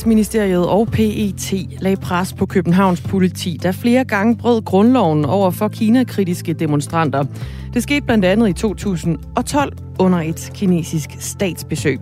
[0.00, 5.68] Justitsministeriet og PET lagde pres på Københavns politi, der flere gange brød grundloven over for
[5.68, 7.24] kinakritiske demonstranter.
[7.74, 12.00] Det skete blandt andet i 2012 under et kinesisk statsbesøg.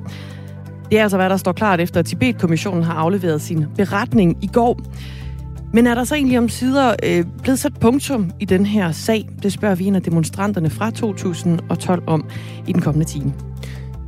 [0.91, 4.46] Det er altså, hvad der står klart efter, at Tibet-kommissionen har afleveret sin beretning i
[4.46, 4.80] går.
[5.72, 9.29] Men er der så egentlig om sider øh, blevet sat punktum i den her sag?
[9.43, 12.25] Det spørger vi en af demonstranterne fra 2012 om
[12.67, 13.33] i den kommende time.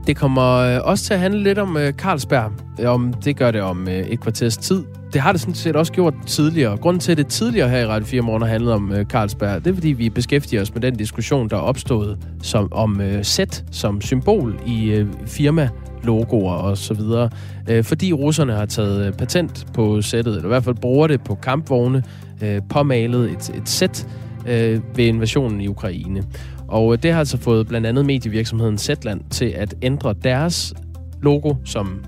[0.07, 2.53] Det kommer øh, også til at handle lidt om øh, Carlsberg.
[2.87, 4.85] Om det gør det om øh, et kvarters tid.
[5.13, 6.77] Det har det sådan set også gjort tidligere.
[6.77, 9.65] Grunden til, at det tidligere her i Radio 4 Morgen har handlet om øh, Carlsberg,
[9.65, 13.25] det er, fordi vi beskæftiger os med den diskussion, der er opstået som, om øh,
[13.25, 15.69] sæt som symbol i øh, firma
[16.03, 17.31] logoer og så videre.
[17.69, 21.21] Øh, fordi russerne har taget øh, patent på sættet, eller i hvert fald bruger det
[21.25, 22.03] på kampvogne,
[22.43, 24.07] øh, påmalet et, et sæt
[24.47, 26.23] øh, ved invasionen i Ukraine.
[26.71, 30.75] Og øh, det har altså fået blandt andet medievirksomheden Zetland til at ændre deres
[31.23, 32.05] logo, som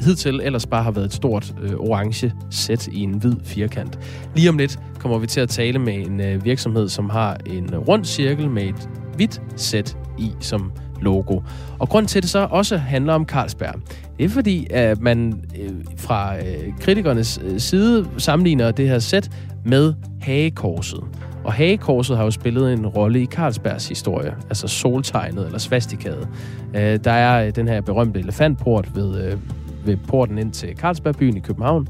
[0.00, 3.98] hidtil ellers bare har været et stort øh, orange sæt i en hvid firkant.
[4.34, 7.76] Lige om lidt kommer vi til at tale med en øh, virksomhed, som har en
[7.76, 11.40] rund cirkel med et hvidt sæt i som logo.
[11.78, 13.74] Og grund til, at det så også handler om Carlsberg,
[14.18, 19.30] det er fordi, at man øh, fra øh, kritikernes øh, side sammenligner det her sæt
[19.64, 21.04] med hagekorset.
[21.46, 26.28] Og hagekorset har jo spillet en rolle i Carlsbergs historie, altså soltegnet eller svastikaet.
[26.74, 29.38] Øh, der er den her berømte elefantport ved, øh,
[29.84, 31.88] ved porten ind til Carlsbergbyen i København,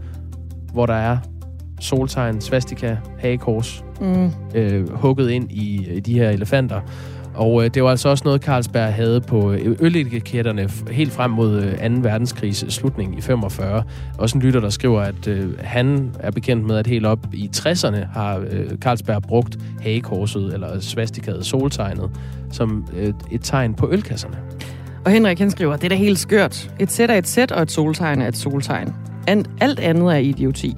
[0.73, 1.19] hvor der er
[1.81, 4.31] soltegn, svastika, hagekors, mm.
[4.55, 6.81] øh, hugget ind i, i de her elefanter.
[7.37, 11.63] Og øh, det var altså også noget, Carlsberg havde på øh, øletiketterne helt frem mod
[11.63, 12.01] øh, 2.
[12.01, 13.83] verdenskrigs slutning i 45.
[14.19, 17.51] Også en lytter, der skriver, at øh, han er bekendt med, at helt op i
[17.57, 22.11] 60'erne har øh, Carlsberg brugt hagekorset eller svastikadet soltegnet
[22.53, 24.37] som øh, et tegn på ølkasserne.
[25.05, 26.71] Og Henrik han skriver, det er da helt skørt.
[26.81, 28.95] Et sæt er et sæt, og et soltegn er et soltegn.
[29.61, 30.77] Alt andet er idioti.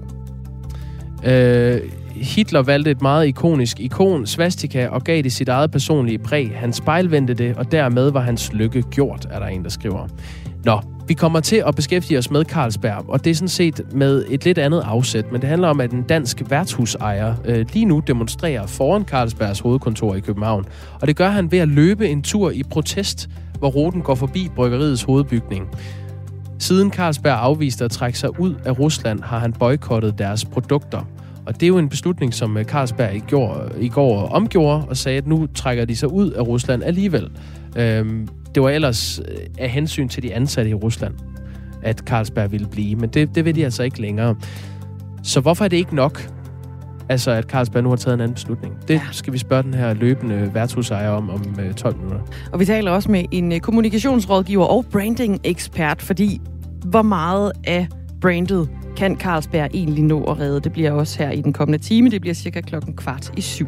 [1.25, 1.81] Øh,
[2.21, 6.53] Hitler valgte et meget ikonisk ikon, svastika, og gav det sit eget personlige præg.
[6.55, 10.09] Han spejlvendte det, og dermed var hans lykke gjort, er der en, der skriver.
[10.65, 14.25] Nå, vi kommer til at beskæftige os med Carlsberg, og det er sådan set med
[14.31, 18.03] et lidt andet afsæt, men det handler om, at en dansk værtshusejer øh, lige nu
[18.07, 20.65] demonstrerer foran Carlsbergs hovedkontor i København.
[21.01, 24.49] Og det gør han ved at løbe en tur i protest, hvor ruten går forbi
[24.57, 25.69] bryggeriets hovedbygning.
[26.59, 31.05] Siden Carlsberg afviste at trække sig ud af Rusland, har han boykottet deres produkter.
[31.49, 34.97] Og det er jo en beslutning, som øh, Carlsberg i går, i går omgjorde og
[34.97, 37.31] sagde, at nu trækker de sig ud af Rusland alligevel.
[37.77, 41.15] Øhm, det var ellers øh, af hensyn til de ansatte i Rusland,
[41.83, 44.37] at Carlsberg ville blive, men det, det vil de altså ikke længere.
[45.23, 46.31] Så hvorfor er det ikke nok,
[47.09, 48.75] altså at Carlsberg nu har taget en anden beslutning?
[48.89, 52.21] Det skal vi spørge den her løbende værtshusejer om om 12 øh, minutter.
[52.53, 56.41] Og vi taler også med en kommunikationsrådgiver og branding-ekspert, fordi
[56.85, 57.89] hvor meget af
[58.21, 60.61] brandet kan Carlsberg egentlig nå at redde?
[60.61, 62.11] Det bliver også her i den kommende time.
[62.11, 63.67] Det bliver cirka klokken kvart i syv.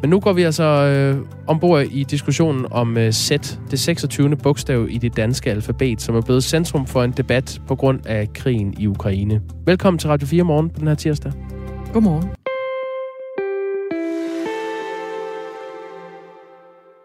[0.00, 3.30] Men nu går vi altså øh, ombord i diskussionen om øh, Z,
[3.70, 4.36] det 26.
[4.36, 8.32] bogstav i det danske alfabet, som er blevet centrum for en debat på grund af
[8.32, 9.42] krigen i Ukraine.
[9.66, 11.32] Velkommen til Radio 4 morgen på den her tirsdag.
[11.92, 12.30] Godmorgen.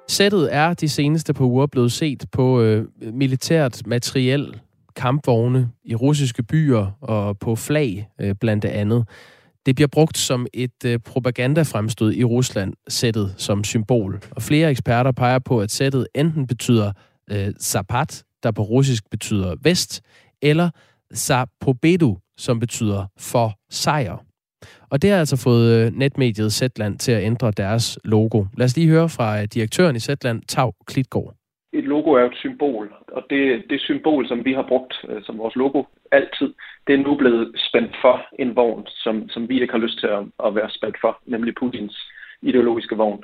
[0.09, 4.53] Sættet er de seneste par uger blevet set på øh, militært materiel
[4.95, 9.06] kampvogne i russiske byer og på flag øh, blandt andet.
[9.66, 14.22] Det bliver brugt som et øh, propagandafremstød i Rusland, sættet som symbol.
[14.31, 16.91] Og flere eksperter peger på, at sættet enten betyder
[17.31, 20.01] øh, zapat, der på russisk betyder vest,
[20.41, 20.69] eller
[21.16, 24.17] zapobedu, som betyder for sejr.
[24.89, 28.45] Og det har altså fået øh, netmediet Zetland til at ændre deres logo.
[28.57, 31.35] Lad os lige høre fra øh, direktøren i Zetland, Tav Klitgaard
[31.79, 35.37] et logo er et symbol, og det, det symbol, som vi har brugt øh, som
[35.37, 36.53] vores logo altid,
[36.87, 40.07] det er nu blevet spændt for en vogn, som, som vi ikke har lyst til
[40.07, 41.97] at, at være spændt for, nemlig Putins
[42.41, 43.23] ideologiske vogn.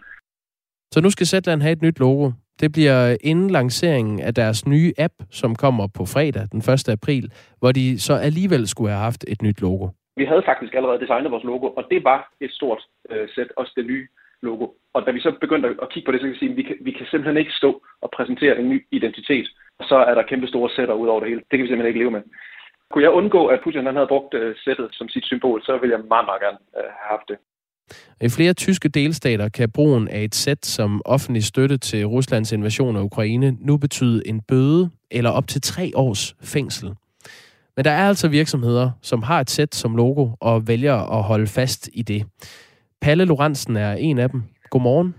[0.93, 2.31] Så nu skal Zetland have et nyt logo.
[2.61, 6.89] Det bliver inden lanceringen af deres nye app, som kommer på fredag den 1.
[6.89, 9.87] april, hvor de så alligevel skulle have haft et nyt logo.
[10.17, 12.81] Vi havde faktisk allerede designet vores logo, og det var et stort
[13.11, 14.07] øh, sæt, også det nye
[14.41, 14.67] logo.
[14.93, 16.63] Og da vi så begyndte at kigge på det, så kan vi sige, at vi
[16.63, 17.71] kan, vi kan simpelthen ikke stå
[18.01, 19.47] og præsentere en ny identitet.
[19.79, 21.41] Og så er der kæmpe store sætter ud over det hele.
[21.41, 22.23] Det kan vi simpelthen ikke leve med.
[22.91, 25.95] Kunne jeg undgå, at Putin han havde brugt øh, sættet som sit symbol, så ville
[25.95, 27.37] jeg meget, meget gerne øh, have haft det.
[28.21, 32.95] I flere tyske delstater kan brugen af et sæt som offentlig støtte til Ruslands invasion
[32.95, 36.89] af Ukraine nu betyde en bøde eller op til tre års fængsel.
[37.75, 41.47] Men der er altså virksomheder, som har et sæt som logo og vælger at holde
[41.47, 42.25] fast i det.
[43.01, 44.43] Palle Lorentzen er en af dem.
[44.69, 45.15] Godmorgen.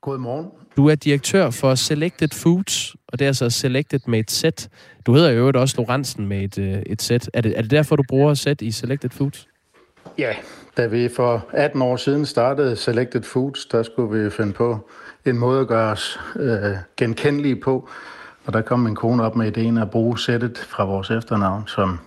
[0.00, 0.46] Godmorgen.
[0.76, 4.68] Du er direktør for Selected Foods, og det er altså Selected med et sæt.
[5.06, 7.30] Du hedder jo også Lorentzen med et, øh, et sæt.
[7.34, 9.48] Er det, er det derfor, du bruger sæt i Selected Foods?
[10.18, 10.34] Ja,
[10.76, 14.88] da vi for 18 år siden startede Selected Foods, der skulle vi finde på
[15.26, 17.88] en måde at gøre os øh, genkendelige på.
[18.46, 21.98] Og der kom min kone op med ideen at bruge sættet fra vores efternavn som,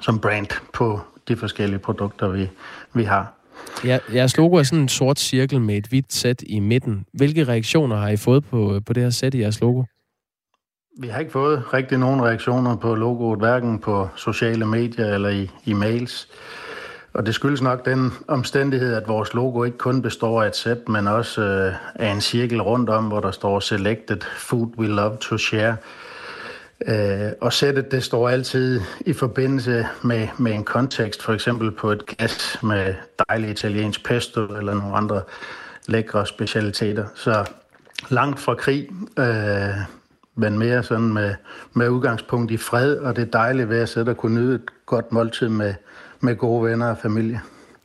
[0.00, 2.50] som brand på de forskellige produkter, vi,
[2.94, 3.41] vi har.
[3.84, 7.04] Ja, jeres logo er sådan en sort cirkel med et hvidt sæt i midten.
[7.14, 9.82] Hvilke reaktioner har I fået på, øh, på det her sæt i jeres logo?
[11.00, 15.50] Vi har ikke fået rigtig nogen reaktioner på logoet, hverken på sociale medier eller i,
[15.64, 16.28] i mails.
[17.12, 20.88] Og det skyldes nok den omstændighed, at vores logo ikke kun består af et sæt,
[20.88, 25.16] men også øh, af en cirkel rundt om, hvor der står Selected Food We Love
[25.16, 25.76] to Share.
[26.86, 31.90] Øh, og sættet det står altid i forbindelse med, med en kontekst, for eksempel på
[31.90, 32.94] et gas med
[33.28, 35.22] dejlig italiensk pesto eller nogle andre
[35.86, 37.06] lækre specialiteter.
[37.14, 37.50] Så
[38.08, 38.88] langt fra krig,
[39.18, 39.74] øh,
[40.34, 41.34] men mere sådan med,
[41.72, 44.86] med udgangspunkt i fred, og det er dejligt ved at sidde og kunne nyde et
[44.86, 45.74] godt måltid med,
[46.20, 47.40] med gode venner og familie.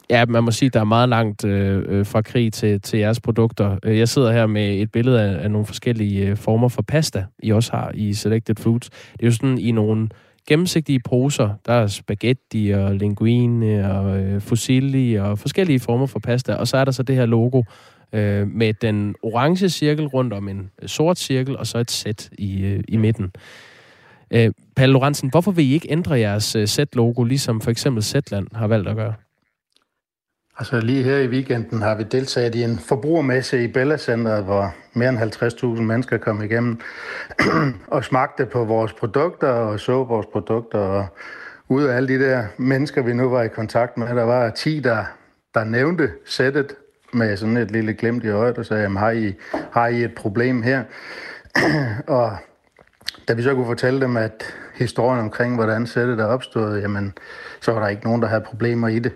[0.09, 2.99] Ja, man må sige, at der er meget langt øh, øh, fra krig til, til
[2.99, 3.77] jeres produkter.
[3.83, 7.25] Øh, jeg sidder her med et billede af, af nogle forskellige øh, former for pasta,
[7.43, 8.89] I også har i Selected Foods.
[8.89, 10.09] Det er jo sådan i nogle
[10.47, 11.49] gennemsigtige poser.
[11.65, 16.53] Der er spaghetti og linguine og øh, fusilli og forskellige former for pasta.
[16.53, 17.63] Og så er der så det her logo
[18.13, 22.61] øh, med den orange cirkel rundt om en sort cirkel, og så et sæt i,
[22.65, 23.31] øh, i midten.
[24.31, 28.47] Øh, Palle Lorentzen, hvorfor vil I ikke ændre jeres øh, sæt-logo, ligesom for eksempel Zetland
[28.53, 29.13] har valgt at gøre?
[30.59, 34.75] Altså lige her i weekenden har vi deltaget i en forbrugermesse i Bella Center, hvor
[34.93, 35.17] mere end
[35.77, 36.79] 50.000 mennesker kom igennem
[37.87, 40.79] og smagte på vores produkter og så vores produkter.
[40.79, 41.07] Og
[41.67, 44.79] ud af alle de der mennesker, vi nu var i kontakt med, der var 10,
[44.79, 45.05] der,
[45.53, 46.75] der nævnte sættet
[47.13, 49.33] med sådan et lille glimt i øjet og sagde, jamen, har, I,
[49.71, 50.83] har I et problem her?
[52.17, 52.37] og
[53.27, 57.13] da vi så kunne fortælle dem, at historien omkring, hvordan sættet er opstået, jamen,
[57.61, 59.11] så var der ikke nogen, der havde problemer i det.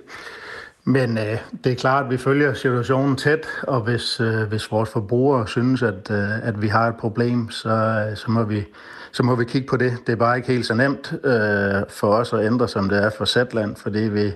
[0.84, 4.90] Men øh, det er klart, at vi følger situationen tæt, og hvis, øh, hvis vores
[4.90, 8.64] forbrugere synes, at, øh, at vi har et problem, så, øh, så, må vi,
[9.12, 9.98] så må vi kigge på det.
[10.08, 13.10] Det er bare ikke helt så nemt øh, for os at ændre, som det er
[13.18, 14.34] for Zetland, fordi vi,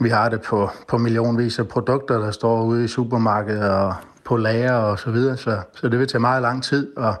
[0.00, 3.94] vi har det på, på millionvis af produkter, der står ude i supermarkedet og
[4.24, 7.14] på lager og så videre, så, så det vil tage meget lang tid, og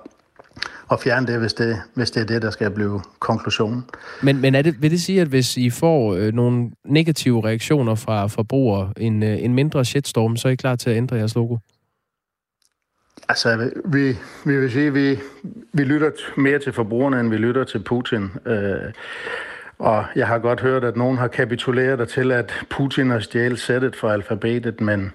[0.92, 3.84] at fjerne det, hvis det, hvis det er det, der skal blive konklusionen.
[4.22, 7.94] Men, men er det, vil det sige, at hvis I får øh, nogle negative reaktioner
[7.94, 11.34] fra forbrugere, en, øh, en mindre shitstorm, så er I klar til at ændre jeres
[11.34, 11.56] logo?
[13.28, 15.18] Altså, vi, vi vil sige, at vi,
[15.72, 18.30] vi lytter mere til forbrugerne, end vi lytter til Putin.
[18.46, 18.92] Øh,
[19.78, 23.96] og jeg har godt hørt, at nogen har kapituleret til, at Putin har stjælet sættet
[23.96, 25.12] for alfabetet, men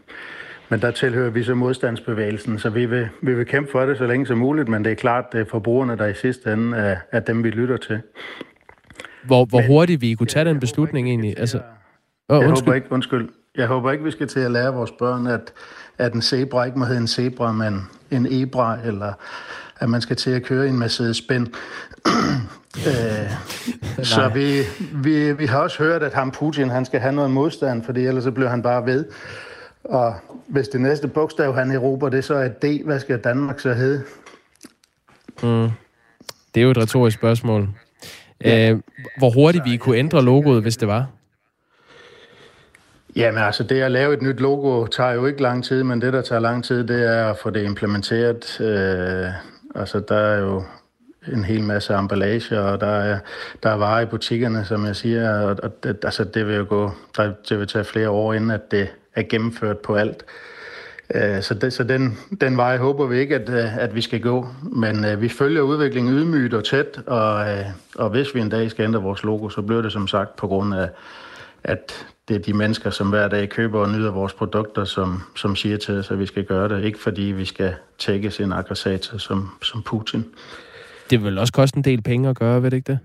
[0.69, 4.07] men der tilhører vi så modstandsbevægelsen, så vi vil, vi vil kæmpe for det så
[4.07, 6.97] længe som muligt, men det er klart, det er forbrugerne, der i sidste ende er,
[7.11, 8.01] er dem, vi lytter til.
[9.23, 11.39] Hvor, hvor men, hurtigt vi kunne tage den beslutning egentlig?
[11.39, 11.59] Altså,
[12.29, 15.27] oh, jeg håber ikke, undskyld, jeg håber ikke, vi skal til at lære vores børn,
[15.27, 15.53] at,
[15.97, 17.81] at en zebra ikke må hedde en zebra, men
[18.11, 19.13] en ebra, eller
[19.79, 21.49] at man skal til at køre i en Mercedes-Benz.
[22.87, 23.31] øh,
[24.13, 24.61] så vi,
[24.93, 28.23] vi, vi har også hørt, at ham Putin han skal have noget modstand, fordi ellers
[28.23, 29.05] så bliver han bare ved.
[29.87, 30.15] Og
[30.47, 34.03] hvis det næste bogstav, han erobrer, det så er D, hvad skal Danmark så hedde?
[35.43, 35.69] Mm.
[36.55, 37.69] Det er jo et retorisk spørgsmål.
[38.45, 38.71] Ja.
[38.71, 38.79] Øh,
[39.17, 41.07] hvor hurtigt vi kunne ændre logoet, hvis det var?
[43.15, 46.13] Jamen altså, det at lave et nyt logo tager jo ikke lang tid, men det,
[46.13, 48.61] der tager lang tid, det er at få det implementeret.
[48.61, 49.31] Øh,
[49.75, 50.63] altså, der er jo
[51.33, 53.19] en hel masse emballage, og der er,
[53.63, 56.65] der er varer i butikkerne, som jeg siger, og, og det, altså, det vil jo
[56.69, 60.23] gå, der, det vil tage flere år, inden at det er gennemført på alt.
[61.15, 64.21] Øh, så, det, så den, den vej håber vi ikke, at, øh, at vi skal
[64.21, 64.47] gå.
[64.63, 68.71] Men uh, vi følger udviklingen ydmygt og tæt, og, uh, og hvis vi en dag
[68.71, 70.89] skal ændre vores logo, så bliver det som sagt på grund af,
[71.63, 75.55] at det er de mennesker, som hver dag køber og nyder vores produkter, som, som
[75.55, 76.83] siger til os, at vi skal gøre det.
[76.83, 80.25] Ikke fordi vi skal tække sin aggressator som, som Putin.
[81.09, 82.99] Det vil også koste en del penge at gøre, ved det ikke det?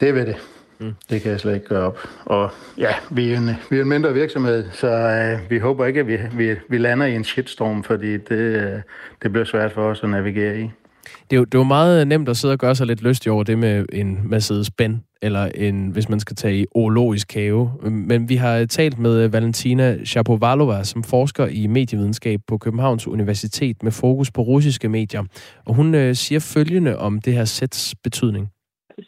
[0.00, 0.36] Det vil det.
[0.80, 0.94] Mm.
[1.10, 1.98] Det kan jeg slet ikke gøre op.
[2.24, 6.00] Og ja, vi er en, vi er en mindre virksomhed, så øh, vi håber ikke,
[6.00, 8.80] at vi, vi, vi lander i en shitstorm, fordi det, øh,
[9.22, 10.70] det bliver svært for os at navigere i.
[11.30, 13.32] Det er, jo, det er jo meget nemt at sidde og gøre sig lidt lystig
[13.32, 17.70] over det med en Mercedes-Benz, eller en, hvis man skal tage i oologisk have.
[17.82, 23.82] Men vi har talt med øh, Valentina Shapovalova, som forsker i medievidenskab på Københavns Universitet
[23.82, 25.24] med fokus på russiske medier.
[25.66, 28.48] Og hun øh, siger følgende om det her sæts betydning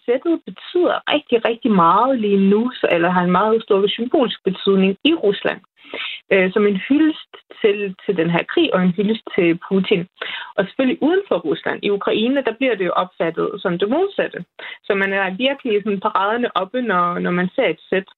[0.07, 4.97] sættet betyder rigtig, rigtig meget lige nu, så, eller har en meget stor symbolsk betydning
[5.05, 5.61] i Rusland
[6.33, 10.03] øh, som en hyldest til, til den her krig og en hyldest til Putin.
[10.57, 11.79] Og selvfølgelig uden for Rusland.
[11.83, 14.39] I Ukraine, der bliver det jo opfattet som det modsatte.
[14.87, 18.09] Så man er virkelig sådan paraderne oppe, når, når man ser et sæt.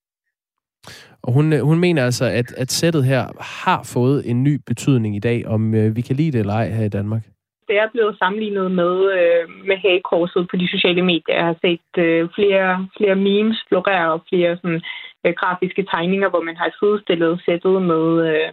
[1.23, 3.23] Og hun, øh, hun mener altså, at, at sættet her
[3.63, 6.69] har fået en ny betydning i dag, om øh, vi kan lide det eller ej
[6.69, 7.23] her i Danmark.
[7.67, 11.35] Det er blevet sammenlignet med, øh, med hagekorset på de sociale medier.
[11.39, 14.81] Jeg har set øh, flere, flere memes florere og flere sådan,
[15.25, 18.49] øh, grafiske tegninger, hvor man har sidestillet sættet med, øh,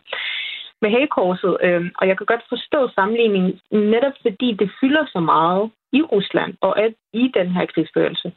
[0.82, 1.56] med hagekorset.
[1.66, 3.52] Øh, og jeg kan godt forstå sammenligningen,
[3.94, 8.32] netop fordi det fylder så meget i Rusland og at, i den her krigsførelse.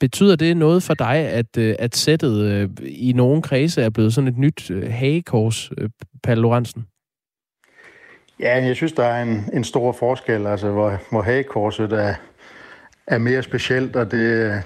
[0.00, 2.68] Betyder det noget for dig, at, øh, at sættet øh,
[3.08, 5.90] i nogle kredse er blevet sådan et nyt øh, hagekors, øh,
[6.22, 6.86] Palle Lorentzen?
[8.40, 12.14] Ja, jeg synes, der er en, en stor forskel, altså hvor, hvor hagekorset er,
[13.06, 14.62] er mere specielt, og det,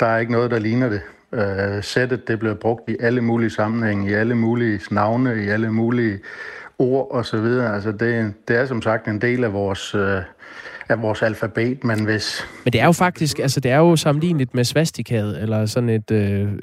[0.00, 1.00] der er ikke noget, der ligner det.
[1.32, 5.72] Uh, sættet det bliver brugt i alle mulige sammenhænge, i alle mulige navne, i alle
[5.72, 6.18] mulige
[6.78, 7.74] ord og så videre.
[7.74, 10.22] Altså det, det er som sagt en del af vores, uh,
[10.88, 12.46] af vores alfabet, men hvis...
[12.64, 16.10] Men det er jo faktisk, altså det er jo sammenlignet med svastikaet, eller sådan et,
[16.10, 16.18] uh,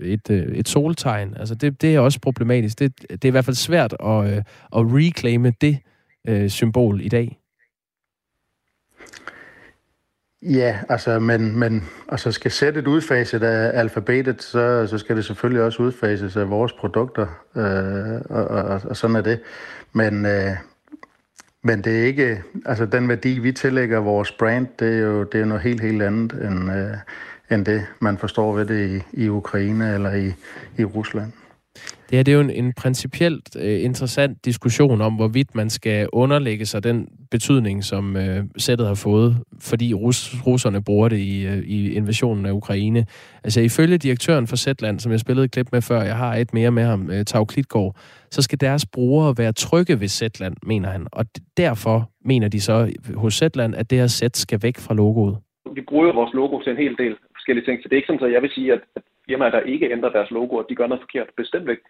[0.05, 1.35] et, uh, et soltegn.
[1.39, 2.79] Altså det, det er også problematisk.
[2.79, 4.37] Det, det er i hvert fald svært at, uh,
[4.81, 5.77] at reclaime det
[6.27, 7.39] øh, symbol i dag.
[10.41, 15.63] Ja, altså, men, men altså skal sættet udfaset af alfabetet, så, så skal det selvfølgelig
[15.63, 19.39] også udfases af vores produkter, øh, og, og, og sådan er det.
[19.93, 20.51] Men, øh,
[21.63, 25.41] men det er ikke, altså den værdi, vi tillægger vores brand, det er jo det
[25.41, 26.97] er noget helt, helt andet end, øh,
[27.51, 30.33] end det, man forstår ved det i, i Ukraine eller i,
[30.77, 31.31] i Rusland.
[32.09, 36.07] Det her det er jo en, en principielt øh, interessant diskussion om, hvorvidt man skal
[36.13, 41.45] underlægge sig den betydning, som øh, sættet har fået, fordi rus, russerne bruger det i,
[41.45, 43.05] øh, i invasionen af Ukraine.
[43.43, 46.53] Altså ifølge direktøren for Zetland, som jeg spillede et klip med før, jeg har et
[46.53, 47.95] mere med ham, øh, Tav Klitgaard,
[48.31, 51.07] så skal deres brugere være trygge ved Zetland, mener han.
[51.11, 51.25] Og
[51.57, 55.37] derfor mener de så hos Zetland, at det her sæt skal væk fra logoet.
[55.75, 57.15] Vi bruger vores logo til en hel del
[57.47, 59.71] forskellige ting, så det er ikke sådan, at jeg vil sige, at, at firmaer, der
[59.73, 61.29] ikke ændrer deres logo, de gør noget forkert.
[61.37, 61.85] Bestemt ikke.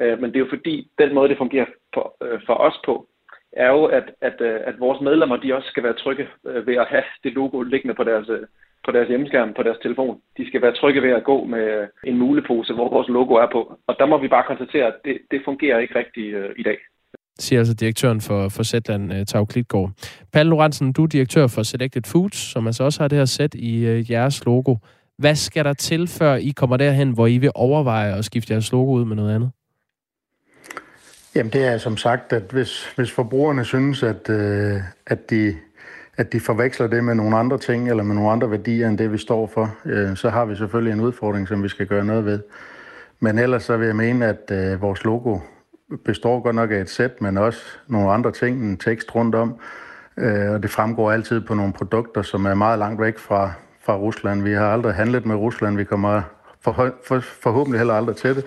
[0.00, 2.94] Øh, men det er jo fordi, den måde, det fungerer for, øh, for os på,
[3.52, 6.76] er jo, at, at, øh, at vores medlemmer, de også skal være trygge øh, ved
[6.76, 8.46] at have det logo liggende på deres, øh,
[8.84, 10.20] på deres hjemmeskærm, på deres telefon.
[10.36, 13.60] De skal være trygge ved at gå med en mulepose, hvor vores logo er på.
[13.86, 16.78] Og der må vi bare konstatere, at det, det fungerer ikke rigtigt i dag
[17.40, 19.90] siger altså direktøren for, for Zetland, Tav Klitgaard.
[20.32, 23.54] Palle Lorentzen, du er direktør for Selected Foods, som altså også har det her sæt
[23.54, 24.74] i øh, jeres logo.
[25.20, 28.72] Hvad skal der til, før I kommer derhen, hvor I vil overveje at skifte jeres
[28.72, 29.50] logo ud med noget andet?
[31.34, 35.56] Jamen det er som sagt, at hvis, hvis forbrugerne synes, at, øh, at, de,
[36.16, 39.12] at de forveksler det med nogle andre ting, eller med nogle andre værdier end det,
[39.12, 42.24] vi står for, øh, så har vi selvfølgelig en udfordring, som vi skal gøre noget
[42.24, 42.40] ved.
[43.20, 45.38] Men ellers så vil jeg mene, at øh, vores logo
[46.04, 49.60] består godt nok af et sæt, men også nogle andre ting, en tekst rundt om.
[50.16, 53.52] Øh, og det fremgår altid på nogle produkter, som er meget langt væk fra,
[53.84, 54.42] fra Rusland.
[54.42, 55.76] Vi har aldrig handlet med Rusland.
[55.76, 56.22] Vi kommer
[56.60, 58.44] for, for, forhåbentlig heller aldrig til det.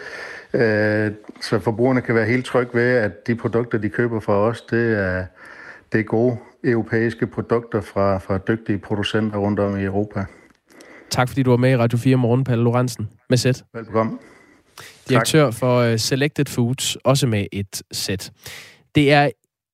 [0.54, 1.12] Øh,
[1.42, 5.00] så forbrugerne kan være helt trygge ved, at de produkter, de køber fra os, det
[5.00, 5.26] er,
[5.92, 10.26] det er gode europæiske produkter fra, fra dygtige producenter rundt om i Europa.
[11.10, 13.64] Tak fordi du var med i Radio 4 morgen, Palle Lorentzen, med sæt.
[13.74, 14.20] Velkommen.
[15.10, 15.54] Direktør tak.
[15.54, 18.32] for uh, Selected Foods, også med et sæt.
[18.96, 19.30] Det er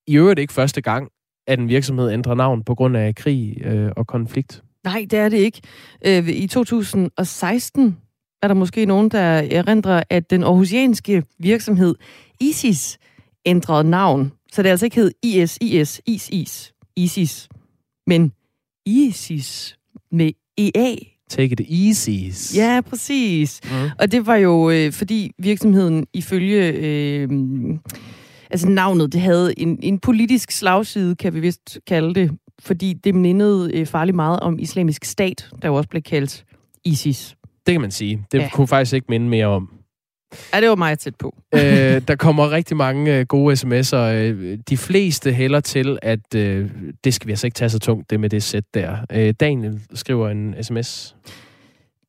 [0.07, 1.09] i øvrigt ikke første gang,
[1.47, 4.63] at en virksomhed ændrer navn på grund af krig øh, og konflikt.
[4.89, 5.61] Nej, det er det ikke.
[6.05, 7.97] Øh, I 2016
[8.41, 9.19] er der måske nogen, der
[9.51, 11.95] erindrer, at den aarhusianske virksomhed
[12.39, 12.97] ISIS
[13.45, 14.31] ændrede navn.
[14.51, 17.49] Så det altså ikke hed IS, IS, ISIS, ISIS,
[18.07, 18.31] men
[18.85, 19.77] ISIS
[20.11, 20.95] med EA.
[21.29, 22.55] Take it easy.
[22.55, 23.61] Ja, præcis.
[23.63, 23.89] Mm.
[23.99, 26.73] Og det var jo, øh, fordi virksomheden ifølge...
[26.73, 27.29] Øh,
[28.49, 33.15] altså navnet, det havde en, en politisk slagside, kan vi vist kalde det, fordi det
[33.15, 36.45] mindede øh, farligt meget om islamisk stat, der jo også blev kaldt
[36.85, 37.35] ISIS.
[37.65, 38.25] Det kan man sige.
[38.31, 38.49] Det ja.
[38.53, 39.79] kunne faktisk ikke minde mere om.
[40.53, 41.35] Ja, det var meget tæt på.
[41.55, 43.97] øh, der kommer rigtig mange øh, gode sms'er.
[43.97, 46.69] Øh, de fleste hælder til, at øh,
[47.03, 48.97] det skal vi altså ikke tage så tungt, det med det sæt der.
[49.11, 51.15] Øh, Daniel skriver en sms.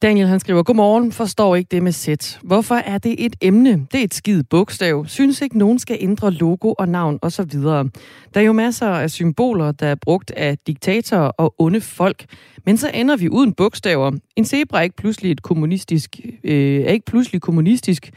[0.02, 2.38] Daniel han skriver, Godmorgen, forstår ikke det med sæt.
[2.42, 3.86] Hvorfor er det et emne?
[3.92, 5.06] Det er et skide bogstav.
[5.06, 7.50] Synes ikke, nogen skal ændre logo og navn osv.
[7.50, 7.90] Der
[8.34, 12.24] er jo masser af symboler, der er brugt af diktatorer og onde folk.
[12.66, 14.12] Men så ender vi uden bogstaver.
[14.36, 18.10] En zebra er ikke pludselig et kommunistisk, øh, er ikke pludselig kommunistisk,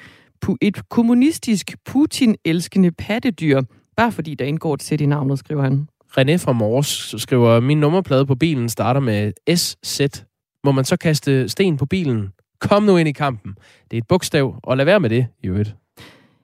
[0.62, 3.62] et kommunistisk Putin-elskende pattedyr,
[3.98, 5.88] bare fordi der indgår et sæt i navnet, skriver han.
[6.18, 10.02] René fra Mors skriver, min nummerplade på bilen starter med SZ
[10.64, 12.34] må man så kaste sten på bilen.
[12.60, 13.56] Kom nu ind i kampen.
[13.92, 15.76] Det er et bogstav, og lad være med det, i øvrigt.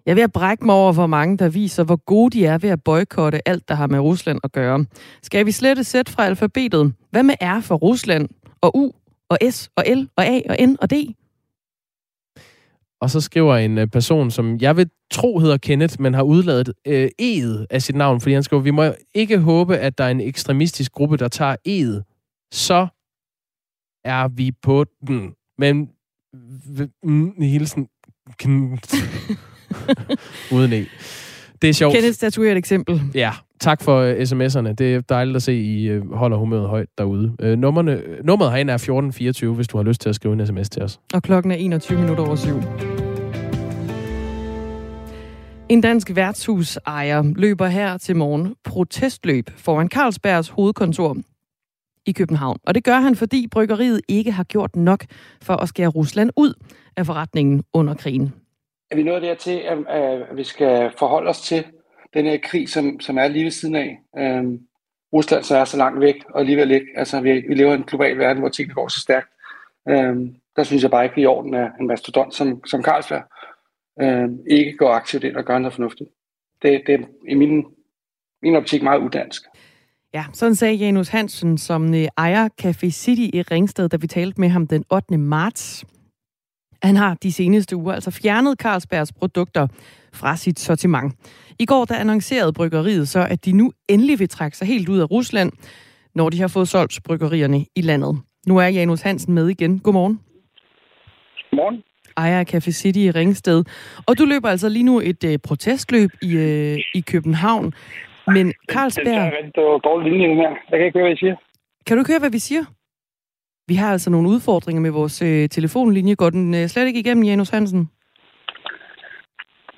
[0.06, 2.58] Jeg er ved at brække mig over, hvor mange der viser, hvor gode de er
[2.58, 4.86] ved at boykotte alt, der har med Rusland at gøre.
[5.24, 6.94] Skal vi slette sæt fra alfabetet?
[7.12, 8.30] Hvad med R for Rusland?
[8.62, 8.92] Og U?
[9.30, 9.70] Og S?
[9.76, 10.08] Og L?
[10.16, 10.42] Og A?
[10.50, 10.78] Og N?
[10.82, 10.94] Og D?
[13.02, 16.74] Og så skriver en øh, person, som jeg vil tro hedder Kenneth, men har udladet
[16.88, 20.10] øh, E'et af sit navn, fordi han skriver, vi må ikke håbe, at der er
[20.10, 22.04] en ekstremistisk gruppe, der tager E'et.
[22.52, 22.88] Så
[24.04, 25.34] er vi på den.
[25.58, 25.90] Men
[27.04, 27.88] mm, hilsen
[30.54, 30.86] uden E.
[31.62, 31.94] Det er sjovt.
[31.94, 33.02] Kenneth statuerer et eksempel.
[33.16, 34.74] Ja, tak for uh, sms'erne.
[34.74, 37.36] Det er dejligt at se, I uh, holder humøret højt derude.
[37.44, 40.70] Uh, nummerne, nummeret herinde er 1424, hvis du har lyst til at skrive en sms
[40.70, 41.00] til os.
[41.14, 42.62] Og klokken er 21 minutter over syv.
[45.70, 51.18] En dansk værtshusejer løber her til morgen protestløb foran Carlsbergs hovedkontor
[52.06, 52.58] i København.
[52.64, 55.06] Og det gør han, fordi bryggeriet ikke har gjort nok
[55.42, 56.54] for at skære Rusland ud
[56.98, 58.34] af forretningen under krigen.
[58.92, 61.66] Er vi nået dertil, at, at vi skal forholde os til
[62.14, 64.00] den her krig, som, som er lige ved siden af?
[64.18, 64.60] Øhm,
[65.14, 66.88] Rusland så er så langt væk, og alligevel ikke.
[66.96, 69.30] Altså, vi, vi lever i en global verden, hvor tingene går så stærkt.
[69.90, 72.84] Øhm, der synes jeg bare ikke, at er i orden, at en mastodont som, som
[72.84, 73.24] Carlsberg
[74.02, 76.10] øhm, ikke går aktivt ind og gør noget fornuftigt.
[76.62, 77.66] Det, det er i min,
[78.42, 79.42] min optik meget udansk.
[80.14, 84.42] Ja, sådan sagde Janus Hansen, som øh, ejer Café City i Ringsted, da vi talte
[84.42, 85.18] med ham den 8.
[85.18, 85.86] marts.
[86.84, 89.68] Han har de seneste uger altså fjernet Carlsbergs produkter
[90.14, 91.14] fra sit sortiment.
[91.60, 95.00] I går der annoncerede bryggeriet så, at de nu endelig vil trække sig helt ud
[95.00, 95.52] af Rusland,
[96.16, 98.20] når de har fået solgt bryggerierne i landet.
[98.48, 99.80] Nu er Janus Hansen med igen.
[99.80, 100.20] Godmorgen.
[101.50, 101.84] Godmorgen.
[102.18, 103.64] Ejer af Café City i Ringsted.
[104.06, 107.74] Og du løber altså lige nu et uh, protestløb i, uh, i København.
[108.36, 109.06] Men Carlsberg...
[109.06, 110.52] Det er rigtig dårlig linje, her.
[110.70, 111.36] Jeg kan ikke høre, hvad I siger.
[111.86, 112.64] Kan du ikke høre, hvad vi siger?
[113.68, 116.16] Vi har altså nogle udfordringer med vores øh, telefonlinje.
[116.16, 117.90] Går den øh, slet ikke igennem, Janus Hansen?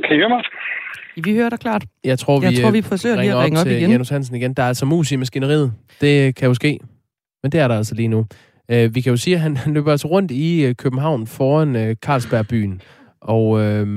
[0.03, 0.43] Kan I høre mig?
[1.15, 1.85] Vi hører dig klart.
[2.03, 3.91] Jeg tror, vi, jeg tror, vi forsøger lige at ringe op, op igen.
[3.91, 4.53] Janus Hansen igen.
[4.53, 5.73] Der er altså mus i maskineriet.
[6.01, 6.79] Det kan jo ske.
[7.43, 8.19] Men det er der altså lige nu.
[8.73, 11.75] Uh, vi kan jo sige, at han, han løber altså rundt i uh, København foran
[11.75, 12.81] uh, Carlsbergbyen.
[13.21, 13.87] Og uh,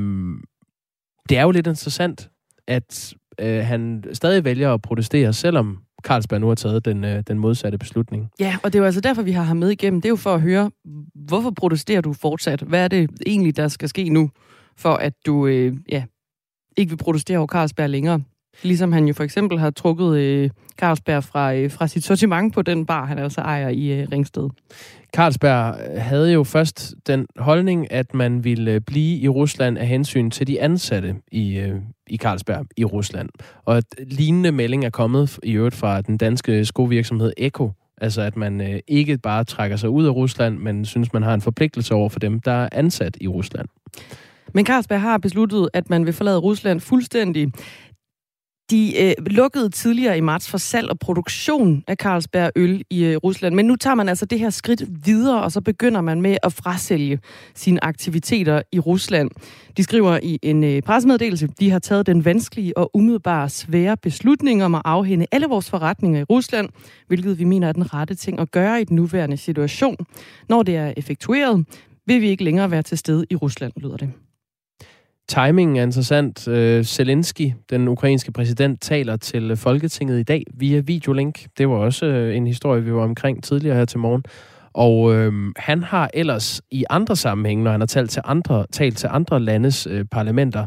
[1.28, 2.28] det er jo lidt interessant,
[2.68, 7.38] at øh, han stadig vælger at protestere, selvom Carlsberg nu har taget den, øh, den
[7.38, 8.30] modsatte beslutning.
[8.40, 10.00] Ja, og det er jo altså derfor, vi har ham med igennem.
[10.00, 10.70] Det er jo for at høre,
[11.14, 12.60] hvorfor protesterer du fortsat?
[12.60, 14.30] Hvad er det egentlig, der skal ske nu,
[14.76, 16.04] for at du øh, ja,
[16.76, 18.20] ikke vil protestere over Carlsberg længere?
[18.62, 22.62] Ligesom han jo for eksempel har trukket øh, Carlsberg fra, øh, fra sit sortiment på
[22.62, 24.48] den bar, han altså ejer i øh, Ringsted.
[25.16, 30.30] Carlsberg havde jo først den holdning, at man ville øh, blive i Rusland af hensyn
[30.30, 33.28] til de ansatte i, øh, i Carlsberg i Rusland.
[33.64, 38.36] Og et lignende melding er kommet i øvrigt fra den danske skovirksomhed Eko, Altså at
[38.36, 41.94] man øh, ikke bare trækker sig ud af Rusland, men synes, man har en forpligtelse
[41.94, 43.68] over for dem, der er ansat i Rusland.
[44.52, 47.52] Men Carlsberg har besluttet, at man vil forlade Rusland fuldstændig.
[48.70, 53.16] De øh, lukkede tidligere i marts for salg og produktion af Carlsberg øl i øh,
[53.16, 56.36] Rusland, men nu tager man altså det her skridt videre, og så begynder man med
[56.42, 57.18] at frasælge
[57.54, 59.30] sine aktiviteter i Rusland.
[59.76, 64.64] De skriver i en øh, pressemeddelelse, de har taget den vanskelige og umiddelbare svære beslutning
[64.64, 66.68] om at afhænde alle vores forretninger i Rusland,
[67.06, 69.96] hvilket vi mener er den rette ting at gøre i den nuværende situation.
[70.48, 71.66] Når det er effektueret,
[72.06, 74.12] vil vi ikke længere være til stede i Rusland, lyder det.
[75.28, 76.48] Timingen er interessant.
[76.48, 81.46] Øh, Zelensky, den ukrainske præsident, taler til Folketinget i dag via videolink.
[81.58, 84.24] Det var også øh, en historie, vi var omkring tidligere her til morgen.
[84.72, 88.98] Og øh, han har ellers i andre sammenhænge, når han har talt til andre, talt
[88.98, 90.66] til andre landes øh, parlamenter,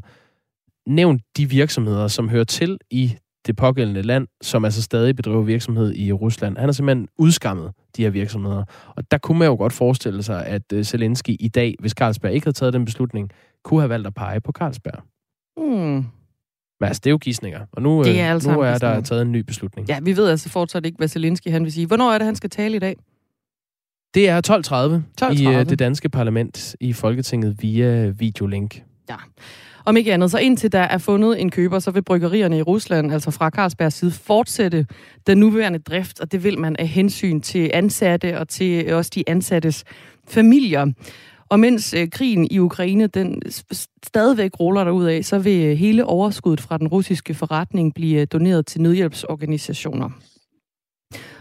[0.88, 3.15] nævnt de virksomheder, som hører til i
[3.48, 6.58] det pågældende land, som altså stadig bedriver virksomhed i Rusland.
[6.58, 8.63] Han har simpelthen udskammet de her virksomheder.
[8.88, 12.34] Og der kunne man jo godt forestille sig, at øh, Zelensky i dag, hvis Carlsberg
[12.34, 13.32] ikke havde taget den beslutning,
[13.67, 15.03] kunne have valgt at pege på Carlsberg.
[15.58, 16.06] Mm.
[16.80, 17.65] Men altså, det er jo gissninger.
[17.71, 19.88] Og nu, det er, altså nu er der taget en ny beslutning.
[19.88, 21.88] Ja, vi ved altså fortsat ikke, hvad Zelensky han vil sige.
[21.88, 22.95] Hvornår er det, han skal tale i dag?
[24.13, 24.41] Det er
[25.21, 25.41] 12.30, 12.30.
[25.41, 28.84] i uh, det danske parlament i Folketinget via videolink.
[29.10, 29.15] Ja.
[29.86, 33.13] Om ikke andet, så indtil der er fundet en køber, så vil bryggerierne i Rusland,
[33.13, 34.86] altså fra Carlsbergs side, fortsætte
[35.27, 39.23] den nuværende drift, og det vil man af hensyn til ansatte og til også de
[39.27, 39.84] ansattes
[40.27, 40.86] familier.
[41.49, 43.41] Og mens øh, krigen i Ukraine den
[44.03, 48.27] stadigvæk ruller ud af, så vil øh, hele overskuddet fra den russiske forretning blive øh,
[48.31, 50.10] doneret til nødhjælpsorganisationer.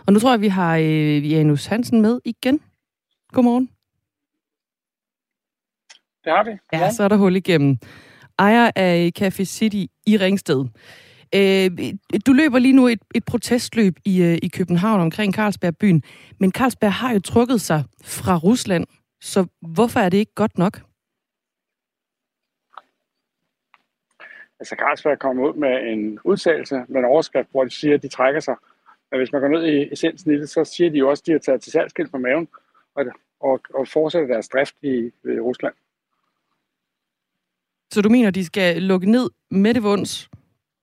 [0.07, 2.61] Og nu tror jeg, vi har øh, Janus Hansen med igen.
[3.33, 3.71] Godmorgen.
[6.25, 6.51] Det har vi.
[6.73, 7.79] Ja, så er der hul igennem.
[8.39, 10.65] Ejer af Café City i Ringsted.
[11.35, 11.71] Øh,
[12.27, 16.03] du løber lige nu et, et protestløb i, øh, i København omkring Carlsberg byen,
[16.41, 18.87] men Carlsberg har jo trukket sig fra Rusland,
[19.21, 20.81] så hvorfor er det ikke godt nok?
[24.61, 28.09] Altså Carlsberg kommer ud med en udtalelse med en overskrift, hvor de siger, at de
[28.09, 28.57] trækker sig.
[29.11, 31.27] Men hvis man går ned i essensen i det, så siger de jo også, at
[31.27, 32.49] de har taget til salgskilt på maven
[32.95, 33.05] og,
[33.41, 35.75] og, og fortsætter deres drift i, i Rusland.
[37.93, 40.31] Så du mener, de skal lukke ned med det vunds?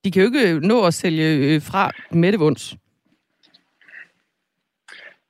[0.03, 2.71] De kan jo ikke nå at sælge øh, fra med det vunds.
[2.71, 2.77] De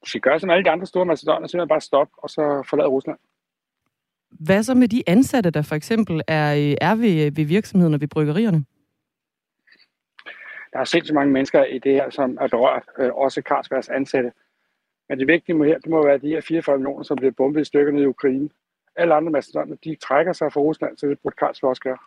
[0.03, 3.17] skal gøre som alle de andre store macedoner, simpelthen bare stoppe og så forlade Rusland.
[4.29, 8.07] Hvad så med de ansatte, der for eksempel er, er ved, ved virksomheden og ved
[8.07, 8.65] bryggerierne?
[10.73, 14.31] Der er sindssygt mange mennesker i det her, som er berørt, øh, også Carlsbergs ansatte.
[15.09, 17.61] Men det vigtige må her, det må være de her 44 millioner, som bliver bombet
[17.61, 18.49] i stykker ned i Ukraine.
[18.95, 21.97] Alle andre mastodoner, de trækker sig fra Rusland, så det burde Carlsberg også gøre.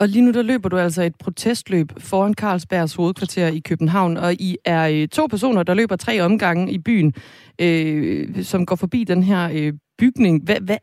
[0.00, 4.32] Og lige nu der løber du altså et protestløb foran Carlsbergs hovedkvarter i København, og
[4.32, 7.14] I er øh, to personer, der løber tre omgange i byen,
[7.60, 10.44] øh, som går forbi den her øh, bygning.
[10.44, 10.78] Hvad, hvad,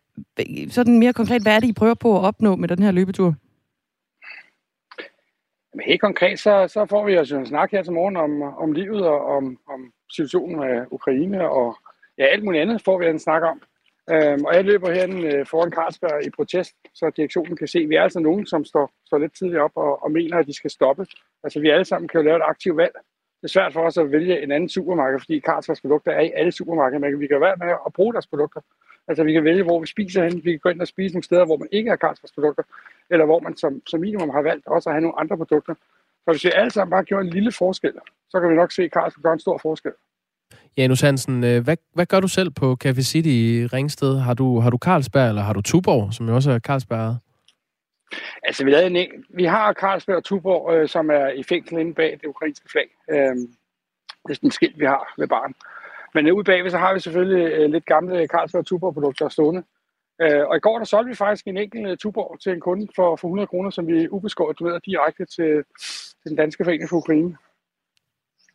[0.69, 3.35] sådan mere konkret, hvad er det, I prøver på at opnå med den her løbetur?
[5.73, 8.71] Men helt konkret, så, så får vi altså en snak her til morgen om, om
[8.71, 11.77] livet og om, om situationen med Ukraine og
[12.17, 13.61] ja, alt muligt andet får vi en snak om.
[14.11, 17.89] Øhm, og jeg løber herinde øh, foran Carlsberg i protest, så direktionen kan se, at
[17.89, 20.53] vi er altså nogen, som står, står lidt tidligt op og, og mener, at de
[20.53, 21.05] skal stoppe.
[21.43, 22.95] Altså vi alle sammen kan jo lave et aktivt valg.
[23.41, 26.31] Det er svært for os at vælge en anden supermarked, fordi Carlsbergs produkter er i
[26.35, 28.61] alle supermarkeder, men vi kan være med at bruge deres produkter.
[29.07, 30.43] Altså vi kan vælge, hvor vi spiser hen.
[30.43, 32.63] Vi kan gå ind og spise nogle steder, hvor man ikke har Carlsbergs produkter,
[33.09, 35.73] eller hvor man som, som minimum har valgt også at have nogle andre produkter.
[36.23, 37.93] Så hvis vi alle sammen bare gjorde en lille forskel,
[38.29, 39.91] så kan vi nok se, at Carlsberg gør en stor forskel.
[40.77, 44.19] Janus Hansen, øh, hvad, hvad gør du selv på Café City i Ringsted?
[44.19, 47.17] Har du, har du Carlsberg, eller har du Tuborg, som jo også er Carlsberg?
[48.43, 51.93] Altså, vi, lavede en, vi har Carlsberg og Tuborg, øh, som er i fængsel inde
[51.93, 52.87] bag det ukrainske flag.
[53.11, 53.35] Øh,
[54.23, 55.53] det er sådan en skilt, vi har ved barn.
[56.13, 59.63] Men øh, ude bagved, så har vi selvfølgelig øh, lidt gamle Carlsberg og Tuborg-produkter stående.
[60.21, 62.87] Øh, og i går, der solgte vi faktisk en enkelt øh, Tuborg til en kunde
[62.95, 65.63] for, for 100 kroner, som vi ubeskåret donerede direkte til,
[66.21, 67.37] til den danske forening for Ukraine.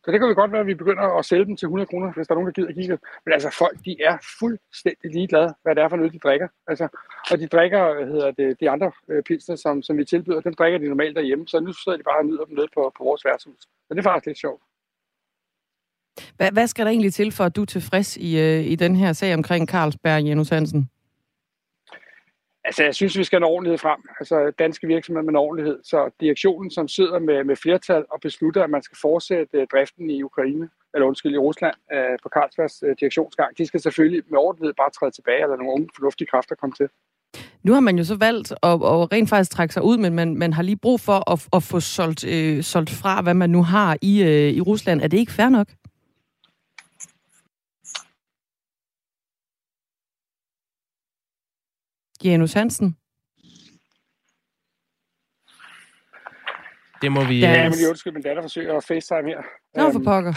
[0.03, 2.13] Så det kan vi godt være, at vi begynder at sælge dem til 100 kroner,
[2.13, 2.97] hvis der er nogen, der gider kigge.
[3.25, 6.47] Men altså, folk, de er fuldstændig ligeglade, hvad det er for noget, de drikker.
[6.67, 6.87] Altså,
[7.31, 10.53] og de drikker, hvad hedder det, de andre øh, pilsner, som, som vi tilbyder, den
[10.53, 11.47] drikker de normalt derhjemme.
[11.47, 13.61] Så nu sidder de bare og nyder dem nede på, på vores værtshus.
[13.61, 14.61] Så det er faktisk lidt sjovt.
[16.37, 18.95] Hvad, hvad skal der egentlig til, for at du er tilfreds i, øh, i den
[18.95, 20.89] her sag omkring Carlsberg, Janus Hansen?
[22.65, 24.01] Altså, jeg synes, vi skal have en ordentlighed frem.
[24.19, 25.79] Altså, danske virksomheder med en ordentlighed.
[25.83, 30.09] Så direktionen, som sidder med, med flertal og beslutter, at man skal fortsætte øh, driften
[30.09, 34.39] i Ukraine, eller undskyld, i Rusland, uh, på Carlsbergs øh, direktionsgang, de skal selvfølgelig med
[34.39, 36.87] ordentlighed bare træde tilbage, eller nogle unge fornuftige kræfter komme til.
[37.63, 40.35] Nu har man jo så valgt at, at rent faktisk trække sig ud, men man,
[40.35, 43.63] man har lige brug for at, at få solgt, øh, solgt fra, hvad man nu
[43.63, 45.01] har i, øh, i Rusland.
[45.01, 45.67] Er det ikke fair nok?
[52.23, 52.97] Janus Hansen?
[57.01, 57.39] Det må vi...
[57.39, 59.41] Ja, jeg må lige undskylde, min datter forsøger at facetime her.
[59.75, 60.33] Nå, for pokker.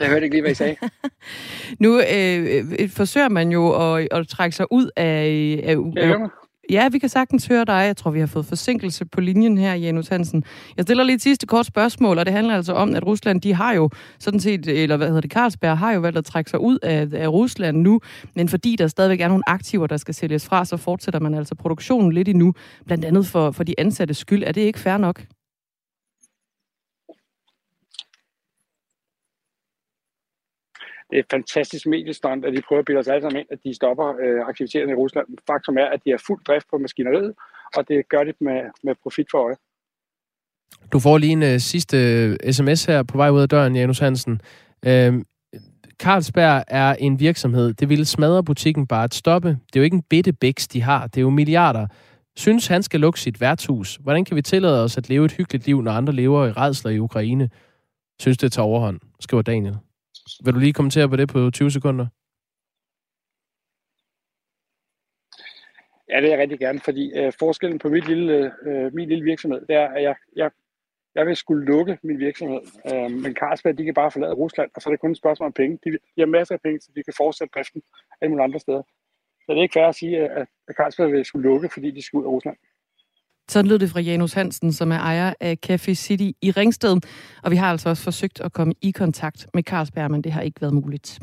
[0.00, 0.76] Jeg hørte ikke lige, hvad I sagde.
[1.84, 5.60] nu øh, øh, forsøger man jo at, at trække sig ud af...
[5.64, 6.30] af, af
[6.70, 7.72] Ja, vi kan sagtens høre dig.
[7.72, 10.44] Jeg tror, vi har fået forsinkelse på linjen her, Janus Hansen.
[10.76, 13.54] Jeg stiller lige et sidste kort spørgsmål, og det handler altså om, at Rusland, de
[13.54, 16.60] har jo sådan set, eller hvad hedder det, Carlsberg har jo valgt at trække sig
[16.60, 18.00] ud af, af Rusland nu,
[18.36, 21.54] men fordi der stadigvæk er nogle aktiver, der skal sælges fra, så fortsætter man altså
[21.54, 22.54] produktionen lidt endnu,
[22.86, 24.42] blandt andet for, for de ansatte skyld.
[24.46, 25.22] Er det ikke fair nok?
[31.10, 33.58] Det er et fantastisk mediestand, at de prøver at bilde os alle sammen ind, at
[33.64, 35.26] de stopper øh, aktiviteterne i Rusland.
[35.46, 37.34] Faktum er, at de har fuld drift på maskineriet,
[37.76, 39.56] og det gør de med, med profit for øje.
[40.92, 43.98] Du får lige en uh, sidste øh, sms her på vej ud af døren, Janus
[43.98, 44.40] Hansen.
[44.86, 45.14] Øh,
[46.02, 47.74] Carlsberg er en virksomhed.
[47.74, 49.48] Det ville smadre butikken bare at stoppe.
[49.48, 51.06] Det er jo ikke en bitte bæks, de har.
[51.06, 51.86] Det er jo milliarder.
[52.36, 53.98] Synes han skal lukke sit værtshus?
[54.02, 56.90] Hvordan kan vi tillade os at leve et hyggeligt liv, når andre lever i redsler
[56.90, 57.50] i Ukraine?
[58.20, 59.76] Synes det tager overhånd, skriver Daniel.
[60.44, 62.06] Vil du lige kommentere på det på 20 sekunder?
[66.10, 69.24] Ja, det er jeg rigtig gerne, fordi øh, forskellen på mit lille, øh, min lille
[69.24, 70.50] virksomhed, det er, at jeg, jeg,
[71.14, 72.60] jeg vil skulle lukke min virksomhed.
[72.92, 75.46] Øh, men Carlsberg, de kan bare forlade Rusland, og så er det kun et spørgsmål
[75.46, 75.78] om penge.
[75.84, 77.82] De, de har masser af penge, så de kan fortsætte driften
[78.20, 78.82] alle mulige andre steder.
[79.44, 82.02] Så det er ikke fair at sige, at, at Carlsberg vil skulle lukke, fordi de
[82.02, 82.56] skal ud af Rusland.
[83.50, 86.96] Sådan lød det fra Janus Hansen, som er ejer af Café City i Ringsted.
[87.42, 90.40] Og vi har altså også forsøgt at komme i kontakt med Carlsberg, men det har
[90.40, 91.18] ikke været muligt.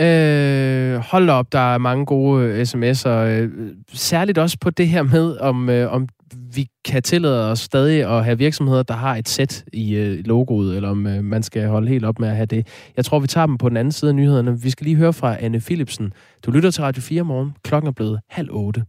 [0.00, 3.08] Øh, hold op, der er mange gode øh, sms'er.
[3.08, 3.50] Øh,
[3.92, 6.08] særligt også på det her med, om, øh, om
[6.54, 10.76] vi kan tillade os stadig at have virksomheder, der har et sæt i øh, logoet,
[10.76, 12.66] eller om øh, man skal holde helt op med at have det.
[12.96, 14.60] Jeg tror, vi tager dem på den anden side af nyhederne.
[14.60, 16.12] Vi skal lige høre fra Anne Philipsen.
[16.46, 17.52] Du lytter til Radio 4 morgen.
[17.62, 18.84] Klokken er blevet halv otte.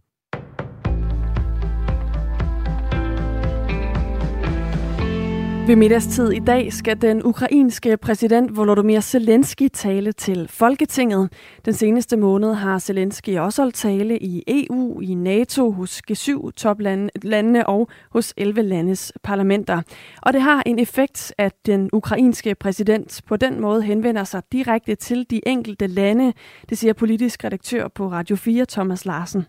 [5.66, 11.32] Ved middagstid i dag skal den ukrainske præsident Volodymyr Zelensky tale til Folketinget.
[11.64, 17.88] Den seneste måned har Zelensky også holdt tale i EU, i NATO, hos G7-toplandene og
[18.10, 19.82] hos 11 landes parlamenter.
[20.22, 24.94] Og det har en effekt, at den ukrainske præsident på den måde henvender sig direkte
[24.94, 26.32] til de enkelte lande,
[26.68, 29.46] det siger politisk redaktør på Radio 4 Thomas Larsen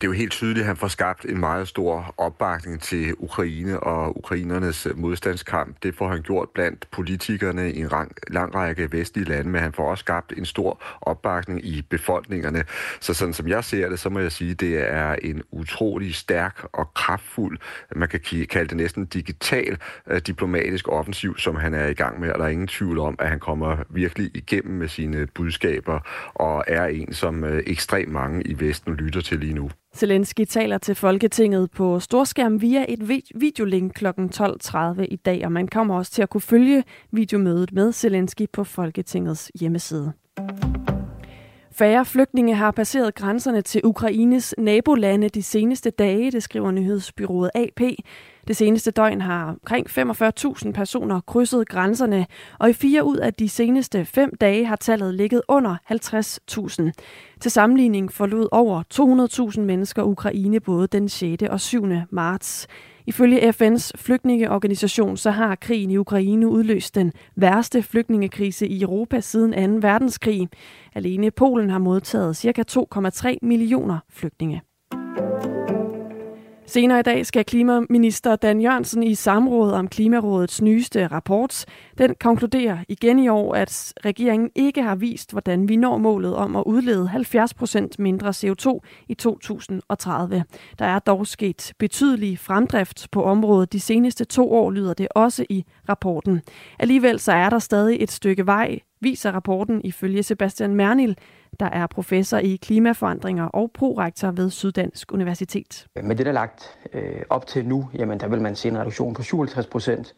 [0.00, 3.80] det er jo helt tydeligt, at han får skabt en meget stor opbakning til Ukraine
[3.80, 5.76] og ukrainernes modstandskamp.
[5.82, 9.72] Det får han gjort blandt politikerne i en lang, lang række vestlige lande, men han
[9.72, 12.64] får også skabt en stor opbakning i befolkningerne.
[13.00, 16.14] Så sådan som jeg ser det, så må jeg sige, at det er en utrolig
[16.14, 17.58] stærk og kraftfuld,
[17.96, 22.32] man kan kalde det næsten digital øh, diplomatisk offensiv, som han er i gang med,
[22.32, 26.00] og der er ingen tvivl om, at han kommer virkelig igennem med sine budskaber
[26.34, 29.70] og er en, som øh, ekstremt mange i Vesten lytter til lige nu.
[29.96, 34.06] Zelensky taler til Folketinget på storskærm via et videolink kl.
[34.06, 38.64] 12.30 i dag, og man kommer også til at kunne følge videomødet med Zelensky på
[38.64, 40.12] Folketingets hjemmeside.
[41.72, 47.80] Færre flygtninge har passeret grænserne til Ukraines nabolande de seneste dage, det skriver nyhedsbyrået AP.
[48.48, 52.26] Det seneste døgn har omkring 45.000 personer krydset grænserne,
[52.58, 56.90] og i fire ud af de seneste fem dage har tallet ligget under 50.000.
[57.40, 58.82] Til sammenligning forlod over
[59.54, 61.42] 200.000 mennesker Ukraine både den 6.
[61.42, 61.86] og 7.
[62.10, 62.66] marts.
[63.06, 69.80] Ifølge FN's flygtningeorganisation så har krigen i Ukraine udløst den værste flygtningekrise i Europa siden
[69.80, 69.88] 2.
[69.88, 70.48] verdenskrig.
[70.94, 72.64] Alene Polen har modtaget ca.
[72.70, 74.62] 2,3 millioner flygtninge.
[76.70, 81.64] Senere i dag skal klimaminister Dan Jørgensen i samråd om Klimarådets nyeste rapport.
[81.98, 86.56] Den konkluderer igen i år, at regeringen ikke har vist, hvordan vi når målet om
[86.56, 88.78] at udlede 70 procent mindre CO2
[89.08, 90.44] i 2030.
[90.78, 95.44] Der er dog sket betydelig fremdrift på området de seneste to år, lyder det også
[95.48, 96.40] i rapporten.
[96.78, 101.16] Alligevel så er der stadig et stykke vej, viser rapporten ifølge Sebastian Mernil,
[101.60, 105.86] der er professor i klimaforandringer og prorektor ved Syddansk Universitet.
[106.02, 108.78] Med det, der er lagt øh, op til nu, jamen, der vil man se en
[108.78, 110.14] reduktion på 57 procent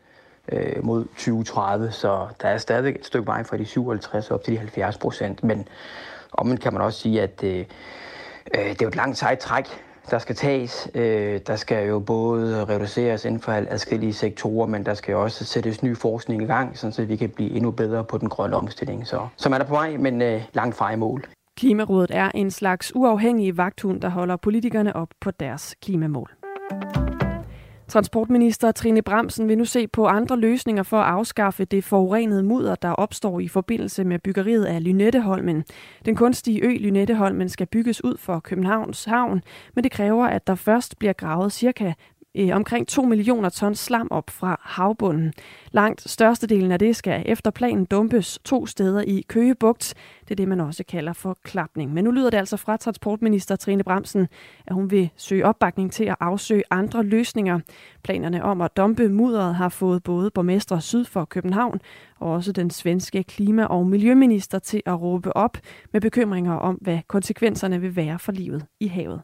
[0.52, 4.52] øh, mod 2030, så der er stadig et stykke vej fra de 57 op til
[4.52, 5.44] de 70 procent.
[5.44, 5.68] Men
[6.32, 7.64] omvendt kan man også sige, at øh, øh
[8.54, 9.66] det er et langt sejt træk,
[10.10, 10.90] der skal tages.
[10.94, 15.82] Øh, der skal jo både reduceres inden for adskillige sektorer, men der skal også sættes
[15.82, 19.06] ny forskning i gang, så vi kan blive endnu bedre på den grønne omstilling.
[19.06, 21.24] Så, som er der på vej, men øh, langt fra i mål.
[21.56, 26.30] Klimarådet er en slags uafhængig vagthund, der holder politikerne op på deres klimamål.
[27.92, 32.74] Transportminister Trine Bremsen vil nu se på andre løsninger for at afskaffe det forurenede mudder,
[32.74, 35.64] der opstår i forbindelse med byggeriet af Lynetteholmen.
[36.04, 39.42] Den kunstige ø Lynetteholmen skal bygges ud for Københavns Havn,
[39.74, 41.92] men det kræver, at der først bliver gravet cirka
[42.34, 45.32] øh, omkring 2 millioner tons slam op fra havbunden.
[45.72, 49.94] Langt størstedelen af det skal efter planen dumpes to steder i Køgebugt.
[50.22, 51.92] Det er det, man også kalder for klapning.
[51.92, 54.28] Men nu lyder det altså fra transportminister Trine Bremsen,
[54.66, 57.60] at hun vil søge opbakning til at afsøge andre løsninger.
[58.04, 61.80] Planerne om at dumpe mudderet har fået både borgmestre syd for København
[62.16, 65.58] og også den svenske klima- og miljøminister til at råbe op
[65.92, 69.22] med bekymringer om, hvad konsekvenserne vil være for livet i havet.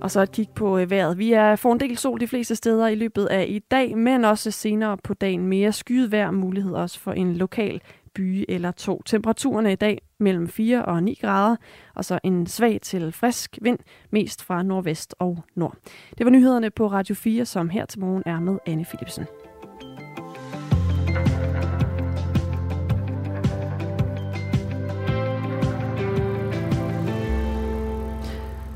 [0.00, 1.18] Og så et kig på øh, vejret.
[1.18, 4.24] Vi er for en del sol de fleste steder i løbet af i dag, men
[4.24, 7.80] også senere på dagen mere skyet vejr, mulighed også for en lokal
[8.14, 9.02] by eller to.
[9.06, 11.56] Temperaturerne i dag mellem 4 og 9 grader,
[11.94, 13.78] og så en svag til frisk vind,
[14.10, 15.76] mest fra nordvest og nord.
[16.18, 19.26] Det var nyhederne på Radio 4, som her til morgen er med Anne Philipsen.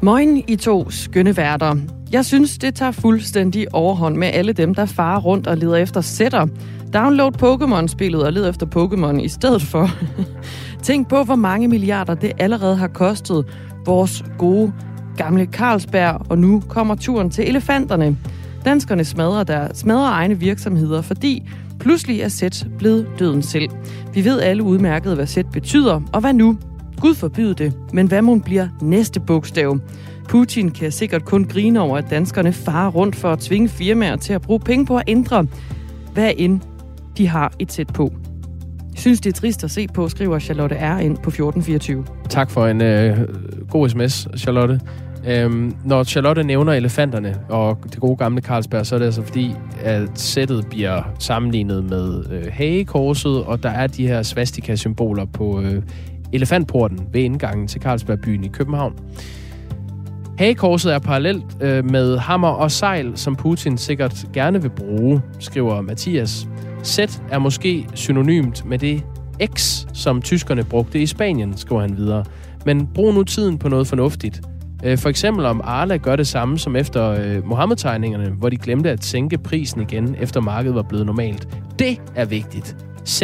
[0.05, 1.77] Moin i to skønne værter.
[2.13, 6.01] Jeg synes, det tager fuldstændig overhånd med alle dem, der farer rundt og leder efter
[6.01, 6.47] sætter.
[6.95, 9.91] Download Pokémon-spillet og led efter Pokémon i stedet for.
[10.83, 13.45] Tænk på, hvor mange milliarder det allerede har kostet
[13.87, 14.73] vores gode
[15.17, 18.17] gamle Carlsberg, og nu kommer turen til elefanterne.
[18.65, 21.49] Danskerne smadrer, der, smadrer egne virksomheder, fordi
[21.81, 23.69] pludselig er sæt blevet døden selv.
[24.15, 26.59] Vi ved alle udmærket, hvad sæt betyder, og hvad nu?
[27.01, 29.79] Gud forbyde det, men hvad mon bliver næste bogstav?
[30.29, 34.33] Putin kan sikkert kun grine over, at danskerne farer rundt for at tvinge firmaer til
[34.33, 35.47] at bruge penge på at ændre,
[36.13, 36.61] hvad end
[37.19, 38.13] de har et sæt på.
[38.97, 40.99] Synes, det er trist at se på, skriver Charlotte R.
[40.99, 42.05] ind på 1424.
[42.29, 43.19] Tak for en øh,
[43.71, 44.81] god sms, Charlotte.
[45.27, 49.55] Øhm, når Charlotte nævner elefanterne og det gode gamle Carlsberg, så er det altså fordi,
[49.83, 55.83] at sættet bliver sammenlignet med øh, hagekorset, og der er de her svastika-symboler på øh,
[56.35, 58.93] elefantporten ved indgangen til Carlsbergbyen i København.
[60.39, 65.81] Hagekorset er parallelt øh, med hammer og sejl, som Putin sikkert gerne vil bruge, skriver
[65.81, 66.49] Mathias.
[66.85, 66.99] Z
[67.31, 69.05] er måske synonymt med det
[69.45, 72.25] X, som tyskerne brugte i Spanien, skriver han videre.
[72.67, 74.41] Men brug nu tiden på noget fornuftigt.
[74.85, 78.91] Øh, for eksempel om Arla gør det samme som efter øh, Mohammed-tegningerne, hvor de glemte
[78.91, 81.49] at sænke prisen igen, efter markedet var blevet normalt.
[81.79, 82.77] Det er vigtigt.
[83.07, 83.23] Z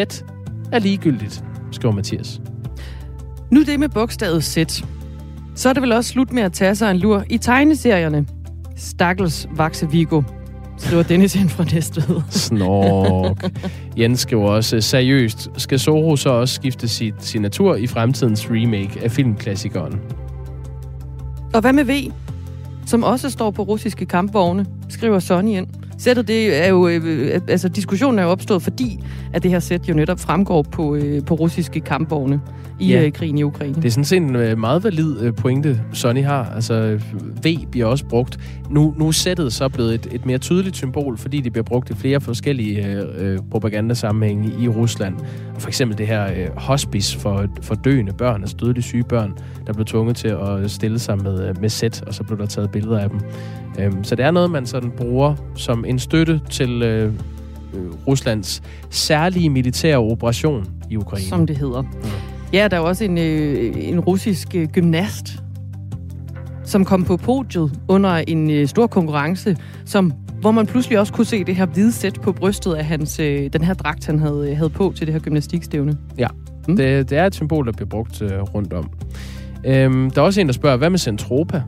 [0.72, 2.40] er ligegyldigt, skriver Mathias.
[3.50, 4.58] Nu det med bogstavet Z.
[5.54, 8.26] Så er det vel også slut med at tage sig en lur i tegneserierne.
[8.76, 10.22] Stakkels Vaxe Vigo,
[10.78, 12.22] skriver Dennis ind fra Næstved.
[12.30, 13.52] Snork.
[13.98, 19.10] Jens skriver også, seriøst, skal Zorro så også skifte sit signatur i fremtidens remake af
[19.10, 20.00] filmklassikeren?
[21.54, 22.12] Og hvad med V,
[22.86, 25.66] som også står på russiske kampvogne, skriver Sonny ind.
[26.00, 28.98] Sættet det er jo, øh, altså diskussionen er jo opstået, fordi
[29.32, 32.40] at det her sæt jo netop fremgår på, øh, på russiske kampvogne
[32.78, 33.04] i ja.
[33.04, 33.74] øh, krigen i Ukraine.
[33.74, 36.52] Det er sådan set en øh, meget valid øh, pointe, Sonny har.
[36.54, 36.98] Altså,
[37.46, 38.38] V bliver også brugt.
[38.70, 41.90] Nu, nu er sættet så blevet et, et mere tydeligt symbol, fordi det bliver brugt
[41.90, 45.14] i flere forskellige øh, øh propagandasammenhænge i Rusland.
[45.58, 49.32] For eksempel det her øh, hospice for, for døende børn, altså dødeligt syge børn,
[49.66, 52.70] der blev tvunget til at stille sig med, med sæt, og så blev der taget
[52.70, 53.20] billeder af dem.
[53.78, 57.12] Øhm, så det er noget, man sådan bruger som en støtte til øh,
[57.74, 61.26] øh, Ruslands særlige militære operation i Ukraine.
[61.26, 61.82] Som det hedder.
[61.82, 61.88] Mm.
[62.52, 65.42] Ja, der er også en, øh, en russisk øh, gymnast,
[66.64, 71.24] som kom på podiet under en øh, stor konkurrence, som hvor man pludselig også kunne
[71.24, 74.50] se det her hvide sæt på brystet af hans, øh, den her dragt, han havde,
[74.50, 75.98] øh, havde på til det her gymnastikstævne.
[76.18, 76.28] Ja,
[76.68, 76.76] mm.
[76.76, 78.90] det, det er et symbol, der bliver brugt øh, rundt om.
[79.64, 81.62] Øhm, der er også en, der spørger, hvad med Centropa?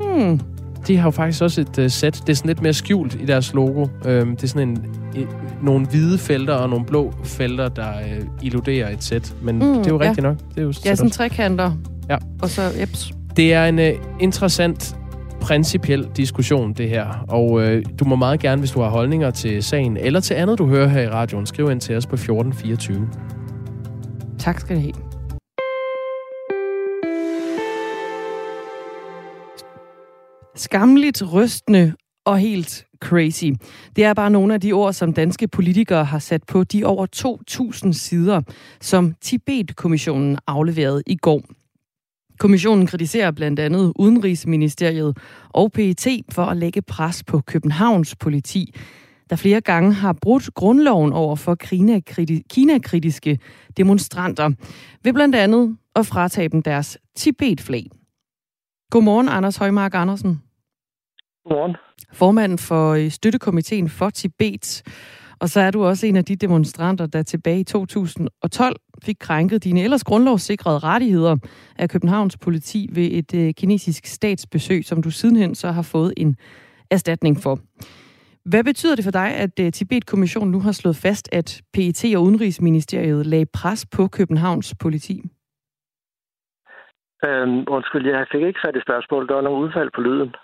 [0.00, 0.40] Hmm
[0.86, 2.22] de har jo faktisk også et uh, sæt.
[2.26, 3.86] Det er sådan lidt mere skjult i deres logo.
[4.04, 5.28] Øhm, det er sådan en, en,
[5.62, 9.34] nogle hvide felter og nogle blå felter, der uh, illuderer et sæt.
[9.42, 10.28] Men mm, det er jo rigtigt ja.
[10.28, 10.38] nok.
[10.38, 11.72] Det er jo ja, sådan trekanter.
[12.10, 12.16] Ja.
[12.42, 13.12] Og så, jeps.
[13.36, 13.84] Det er en uh,
[14.20, 14.96] interessant
[15.40, 17.24] principiel diskussion, det her.
[17.28, 17.68] Og uh,
[17.98, 20.88] du må meget gerne, hvis du har holdninger til sagen, eller til andet, du hører
[20.88, 23.08] her i radioen, skriv ind til os på 1424.
[24.38, 25.11] Tak skal du have.
[30.56, 33.44] Skamligt, rystende og helt crazy.
[33.96, 37.06] Det er bare nogle af de ord, som danske politikere har sat på de over
[37.86, 38.40] 2.000 sider,
[38.80, 41.42] som Tibet-kommissionen afleverede i går.
[42.38, 48.74] Kommissionen kritiserer blandt andet Udenrigsministeriet og PET for at lægge pres på Københavns politi,
[49.30, 51.54] der flere gange har brudt grundloven over for
[52.48, 53.38] Kina-kritiske
[53.76, 54.50] demonstranter,
[55.04, 57.86] ved blandt andet at fratage dem deres Tibet-flag.
[58.92, 60.42] Godmorgen, Anders Højmark Andersen.
[61.44, 61.76] Godmorgen.
[62.12, 64.82] Formanden for øh, støttekomiteen for Tibet.
[65.38, 69.64] Og så er du også en af de demonstranter, der tilbage i 2012 fik krænket
[69.64, 71.36] dine ellers grundlovssikrede rettigheder
[71.78, 76.36] af Københavns politi ved et øh, kinesisk statsbesøg, som du sidenhen så har fået en
[76.90, 77.58] erstatning for.
[78.44, 82.22] Hvad betyder det for dig, at øh, Tibet-kommissionen nu har slået fast, at PET og
[82.22, 85.22] Udenrigsministeriet lagde pres på Københavns politi?
[87.24, 89.28] Øhm, undskyld, jeg fik ikke fat i spørgsmålet.
[89.28, 90.34] Der var nogle udfald på lyden.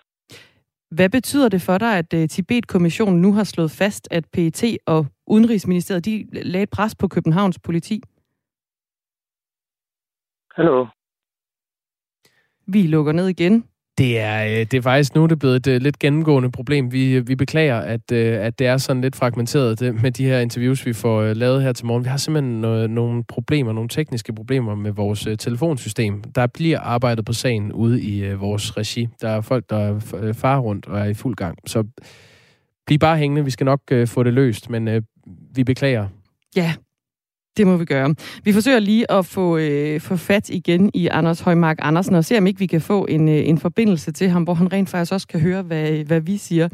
[0.91, 5.07] Hvad betyder det for dig, at uh, Tibet-kommissionen nu har slået fast, at PET og
[5.27, 8.03] Udenrigsministeriet de lagde et pres på Københavns politi?
[10.57, 10.87] Hallo?
[12.67, 13.65] Vi lukker ned igen.
[13.99, 16.93] Det er, øh, det er faktisk nu det er blevet et øh, lidt gennemgående problem.
[16.93, 20.39] Vi, øh, vi beklager, at, at det er sådan lidt fragmenteret det, med de her
[20.39, 22.05] interviews, vi får lavet her til morgen.
[22.05, 26.23] Vi har simpelthen noget, nogle problemer, nogle tekniske problemer med vores telefonsystem.
[26.23, 29.09] Der bliver arbejdet på sagen ude i vores regi.
[29.21, 30.01] Der er folk, der
[30.33, 31.59] farer rundt og er i fuld gang.
[31.67, 31.85] Så
[32.87, 33.45] bliv bare hængende.
[33.45, 35.05] Vi skal nok få det løst, men
[35.55, 36.09] vi beklager.
[36.57, 36.75] Ja,
[37.57, 38.15] det må vi gøre.
[38.45, 42.39] Vi forsøger lige at få, øh, få fat igen i Anders Højmark Andersen, og se
[42.39, 45.13] om ikke vi kan få en, øh, en forbindelse til ham, hvor han rent faktisk
[45.13, 46.69] også kan høre, hvad, hvad vi siger.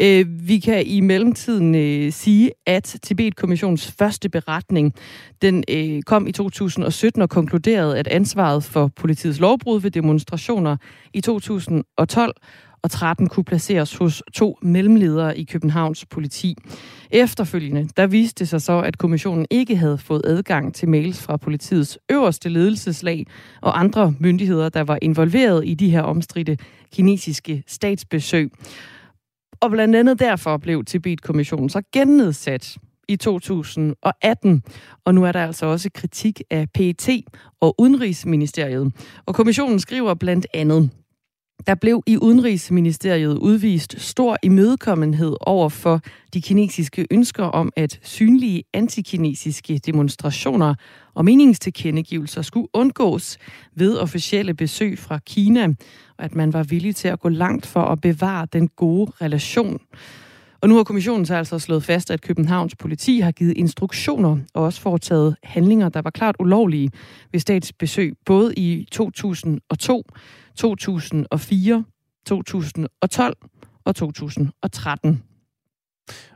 [0.00, 4.94] Øh, vi kan i mellemtiden øh, sige, at Tibet-kommissionens første beretning,
[5.42, 10.76] den øh, kom i 2017 og konkluderede, at ansvaret for politiets lovbrud ved demonstrationer
[11.14, 12.34] i 2012
[12.82, 16.54] og 13 kunne placeres hos to mellemledere i Københavns politi.
[17.10, 21.36] Efterfølgende, der viste det sig så, at kommissionen ikke havde fået adgang til mails fra
[21.36, 23.26] politiets øverste ledelseslag
[23.60, 26.58] og andre myndigheder, der var involveret i de her omstridte
[26.92, 28.50] kinesiske statsbesøg.
[29.60, 32.76] Og blandt andet derfor blev Tibet-kommissionen så gennedsat
[33.08, 34.62] i 2018,
[35.04, 37.08] og nu er der altså også kritik af PET
[37.60, 38.92] og Udenrigsministeriet.
[39.26, 40.90] Og kommissionen skriver blandt andet,
[41.66, 46.00] der blev i Udenrigsministeriet udvist stor imødekommenhed over for
[46.34, 50.74] de kinesiske ønsker om, at synlige antikinesiske demonstrationer
[51.14, 53.38] og meningstilkendegivelser skulle undgås
[53.74, 55.68] ved officielle besøg fra Kina,
[56.18, 59.80] og at man var villig til at gå langt for at bevare den gode relation.
[60.60, 64.64] Og nu har kommissionen så altså slået fast, at Københavns politi har givet instruktioner og
[64.64, 66.90] også foretaget handlinger, der var klart ulovlige
[67.32, 70.04] ved statsbesøg, både i 2002,
[70.56, 71.84] 2004,
[72.26, 73.36] 2012
[73.84, 75.22] og 2013.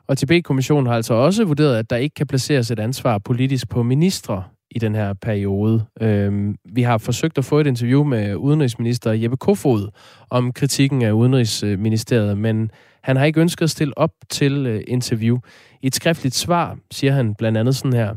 [0.06, 3.82] Og Tibet-kommissionen har altså også vurderet, at der ikke kan placeres et ansvar politisk på
[3.82, 5.84] ministre i den her periode.
[6.00, 9.88] Øhm, vi har forsøgt at få et interview med udenrigsminister Jeppe Kofod
[10.30, 12.70] om kritikken af udenrigsministeriet, men
[13.02, 15.38] han har ikke ønsket at stille op til øh, interview.
[15.82, 18.14] I et skriftligt svar siger han blandt andet sådan her.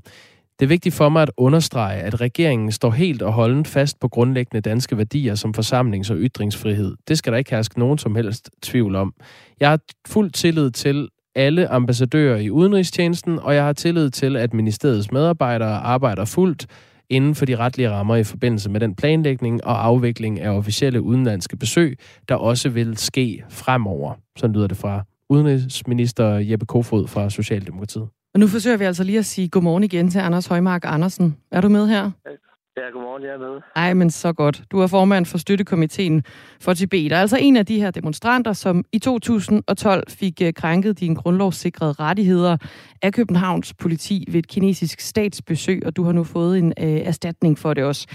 [0.59, 4.07] Det er vigtigt for mig at understrege, at regeringen står helt og holdent fast på
[4.07, 6.95] grundlæggende danske værdier som forsamlings- og ytringsfrihed.
[7.07, 9.13] Det skal der ikke herske nogen som helst tvivl om.
[9.59, 14.53] Jeg har fuld tillid til alle ambassadører i udenrigstjenesten, og jeg har tillid til, at
[14.53, 16.67] ministeriets medarbejdere arbejder fuldt
[17.09, 21.57] inden for de retlige rammer i forbindelse med den planlægning og afvikling af officielle udenlandske
[21.57, 21.97] besøg,
[22.29, 24.13] der også vil ske fremover.
[24.37, 28.07] Så lyder det fra udenrigsminister Jeppe Kofod fra Socialdemokratiet.
[28.37, 31.37] Og nu forsøger vi altså lige at sige godmorgen igen til Anders Højmark Andersen.
[31.51, 32.11] Er du med her?
[32.77, 33.61] Ja, godmorgen, jeg er med.
[33.75, 34.63] Ej, men så godt.
[34.71, 36.23] Du er formand for støttekomiteen
[36.61, 37.11] for Tibet.
[37.11, 41.91] Er altså en af de her demonstranter, som i 2012 fik øh, krænket dine grundlovssikrede
[41.91, 42.57] rettigheder
[43.01, 47.59] af Københavns politi ved et kinesisk statsbesøg, og du har nu fået en øh, erstatning
[47.59, 48.07] for det også.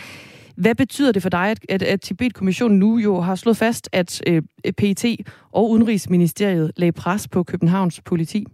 [0.57, 4.23] Hvad betyder det for dig, at, at, at Tibet-kommissionen nu jo har slået fast, at
[4.27, 4.43] øh,
[4.79, 5.05] PET
[5.53, 8.47] og Udenrigsministeriet lagde pres på Københavns politi?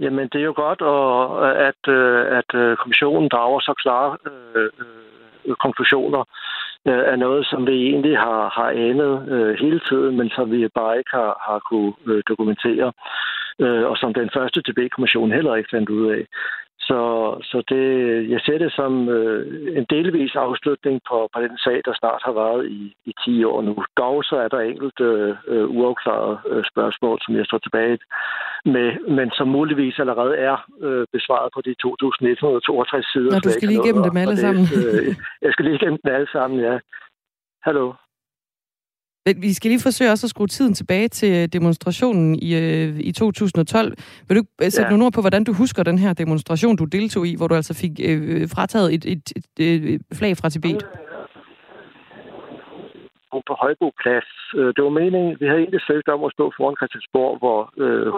[0.00, 1.10] Jamen, det er jo godt, og,
[1.68, 6.22] at, øh, at øh, kommissionen drager så klare øh, øh, konklusioner
[6.88, 10.68] øh, af noget, som vi egentlig har, har anet øh, hele tiden, men som vi
[10.68, 12.92] bare ikke har, har kunne øh, dokumentere,
[13.58, 16.26] øh, og som den første TB-kommission heller ikke fandt ud af.
[16.88, 17.00] Så,
[17.50, 17.84] så det,
[18.32, 22.34] jeg ser det som øh, en delvis afslutning på, på den sag, der snart har
[22.42, 23.74] været i, i 10 år nu.
[23.96, 25.04] Dog så er der enkelte
[25.52, 27.98] øh, uafklarede øh, spørgsmål, som jeg står tilbage
[28.64, 33.32] med, men som muligvis allerede er øh, besvaret på de 2.162 sider.
[33.32, 34.64] Nå, du skal lige igennem dem alle sammen.
[34.78, 35.06] Øh,
[35.44, 36.78] jeg skal lige igennem dem alle sammen, ja.
[37.66, 37.92] Hallo.
[39.26, 43.92] Vi skal lige forsøge også at skrue tiden tilbage til demonstrationen i, øh, i 2012.
[44.28, 44.90] Vil du øh, sætte ja.
[44.90, 47.74] nogle ord på, hvordan du husker den her demonstration, du deltog i, hvor du altså
[47.82, 50.86] fik øh, frataget et, et, et, et flag fra Tibet?
[53.48, 54.30] På Højbo Plads.
[54.58, 58.12] Øh, det var meningen, vi havde egentlig søgt om at stå foran Christiansborg, hvor øh,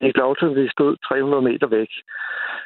[0.00, 1.90] Nick lov vi stod 300 meter væk.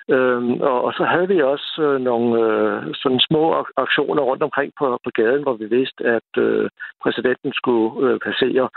[0.09, 4.72] Øhm, og, og så havde vi også øh, nogle øh, sådan små aktioner rundt omkring
[4.78, 6.70] på, på gaden, hvor vi vidste, at øh,
[7.03, 8.68] præsidenten skulle øh, passere.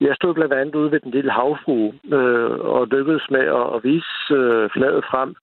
[0.00, 3.84] Jeg stod blandt andet ude ved den lille havfrue øh, og lykkedes med at, at
[3.84, 5.34] vise øh, flaget frem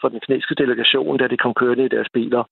[0.00, 2.44] for den kinesiske delegation, da de kom kørende i deres biler.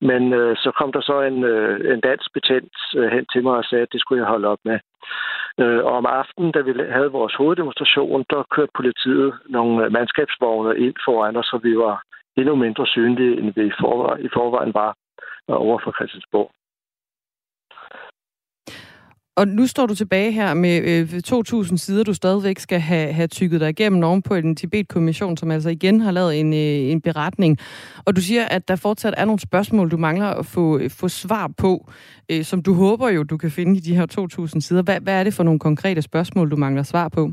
[0.00, 3.56] Men øh, så kom der så en, øh, en dansk betjent øh, hen til mig
[3.56, 4.78] og sagde, at det skulle jeg holde op med.
[5.60, 10.78] Øh, og om aftenen, da vi havde vores hoveddemonstration, der kørte politiet nogle øh, mandskabsvogne
[10.78, 12.02] ind foran os, så vi var
[12.36, 14.90] endnu mindre synlige, end vi i forvejen, i var
[15.50, 16.50] øh, over for Christiansborg.
[19.36, 21.20] Og nu står du tilbage her med øh,
[21.68, 25.50] 2.000 sider, du stadigvæk skal have, have tykket dig igennem oven på en Tibet-kommission, som
[25.50, 26.58] altså igen har lavet en, øh,
[26.92, 27.58] en beretning.
[28.04, 31.08] Og du siger, at der fortsat er nogle spørgsmål, du mangler at få, øh, få
[31.08, 31.90] svar på,
[32.28, 34.82] øh, som du håber jo, du kan finde i de her 2.000 sider.
[34.82, 37.32] Hvad, hvad er det for nogle konkrete spørgsmål, du mangler svar på?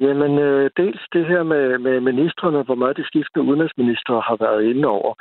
[0.00, 4.62] Jamen, øh, dels det her med, med ministerne, hvor meget de skiftende udenrigsminister har været
[4.70, 5.14] inde over.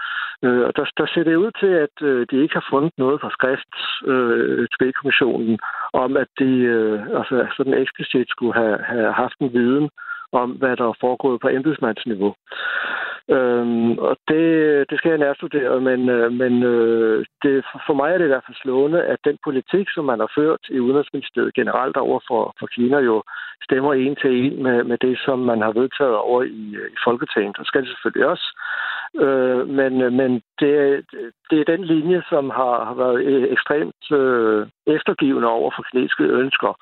[0.43, 3.36] Øh, der, der ser det ud til, at øh, de ikke har fundet noget fra
[3.38, 3.73] skrift,
[4.11, 5.59] øh, kommissionen
[5.93, 9.89] om at de øh, altså, sådan eksplicit skulle have, have haft en viden
[10.32, 12.34] om, hvad der er foregået på embedsmandsniveau.
[13.30, 14.45] Øhm, og det,
[14.89, 18.47] det skal jeg nærstudere, men, øh, men øh, det, for mig er det i hvert
[18.47, 22.67] fald slående, at den politik, som man har ført i Udenrigsministeriet generelt over for, for
[22.67, 23.23] Kina, jo
[23.63, 26.97] stemmer en til en med, med det, som man har vedtaget over i, øh, i
[27.03, 27.57] Folketinget.
[27.59, 28.47] Og skal det selvfølgelig også.
[29.23, 30.76] Øh, men øh, men det,
[31.49, 36.23] det er den linje, som har, har været øh, ekstremt øh, eftergivende over for kinesiske
[36.23, 36.73] ønsker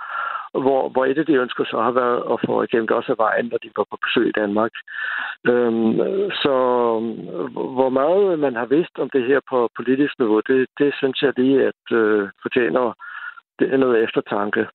[0.61, 3.45] hvor, hvor et af de ønsker så har været at få igennem også af vejen,
[3.51, 4.71] når de var på besøg i Danmark.
[5.47, 5.93] Øhm,
[6.43, 6.55] så
[7.33, 7.47] øh,
[7.77, 11.33] hvor meget man har vidst om det her på politisk niveau, det, det synes jeg
[11.37, 12.93] lige, at øh, fortjener
[13.59, 14.67] det er noget eftertanke.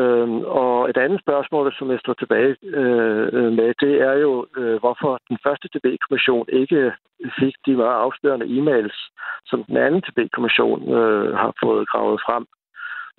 [0.00, 4.76] Øhm, og et andet spørgsmål, som jeg står tilbage øh, med, det er jo, øh,
[4.80, 6.92] hvorfor den første TB-kommission ikke
[7.38, 8.98] fik de meget afslørende e-mails,
[9.46, 12.46] som den anden TB-kommission øh, har fået gravet frem,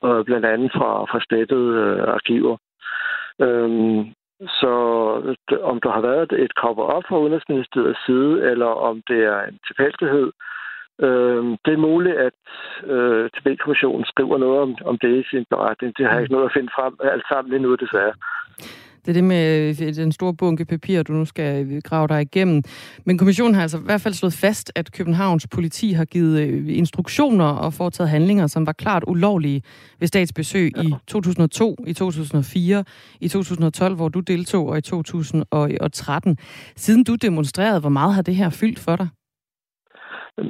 [0.05, 2.57] øh, blandt andet fra, fra slettede øh, arkiver.
[3.41, 4.13] Øhm,
[4.59, 4.73] så
[5.71, 10.31] om der har været et cover-up fra Udenrigsministeriets side, eller om det er en tilfældighed,
[11.01, 12.39] Øh, det er muligt, at
[12.93, 15.97] øh, TB-kommissionen skriver noget om, om det i sin beretning.
[15.97, 18.13] Det har jeg ikke noget at finde frem alt sammen lige nu, desværre.
[19.05, 22.21] Det er det med øh, den store bunke papir, du nu skal øh, grave dig
[22.21, 22.63] igennem.
[23.05, 26.77] Men kommissionen har altså i hvert fald slået fast, at Københavns politi har givet øh,
[26.77, 29.61] instruktioner og foretaget handlinger, som var klart ulovlige
[29.99, 30.81] ved statsbesøg ja.
[30.81, 32.83] i 2002, i 2004,
[33.21, 36.37] i 2012, hvor du deltog, og i 2013.
[36.75, 39.07] Siden du demonstrerede, hvor meget har det her fyldt for dig?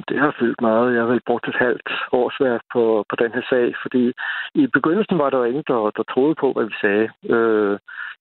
[0.08, 0.94] Det har fyldt meget.
[0.94, 4.12] Jeg har vel brugt et halvt årsværk på, på den her sag, fordi
[4.54, 7.06] i begyndelsen var der ingen, der, der troede på, hvad vi sagde.
[7.34, 7.78] Øh,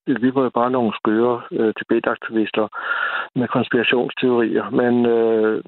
[0.07, 2.67] vi var jo bare nogle skøre øh, Tibet-aktivister
[3.35, 4.69] med konspirationsteorier.
[4.69, 5.63] Men øh,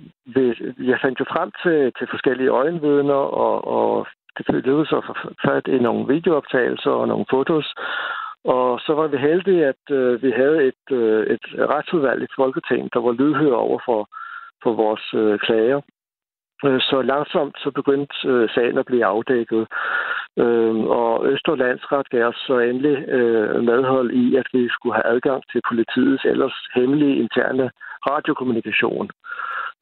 [0.91, 4.07] jeg fandt jo frem til, til forskellige øjenvidner, og, og
[4.37, 5.13] det lykkedes at få
[5.45, 7.73] fat i nogle videooptagelser og nogle fotos.
[8.43, 12.93] Og så var vi heldige, at øh, vi havde et, øh, et retsudvalg i Folketinget,
[12.93, 14.09] der var lydhør over for
[14.63, 15.81] på vores øh, klager.
[16.65, 19.67] Øh, så langsomt så begyndte øh, sagen at blive afdækket.
[20.37, 25.43] Øh, og Østerlandsret gav os så endelig øh, medhold i, at vi skulle have adgang
[25.51, 27.71] til politiets ellers hemmelige interne
[28.09, 29.09] radiokommunikation.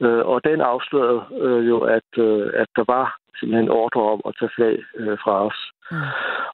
[0.02, 4.34] Øh, og den afslørede øh, jo, at, øh, at der var simpelthen ordre om at
[4.38, 5.58] tage flag øh, fra os.
[5.90, 5.96] Mm.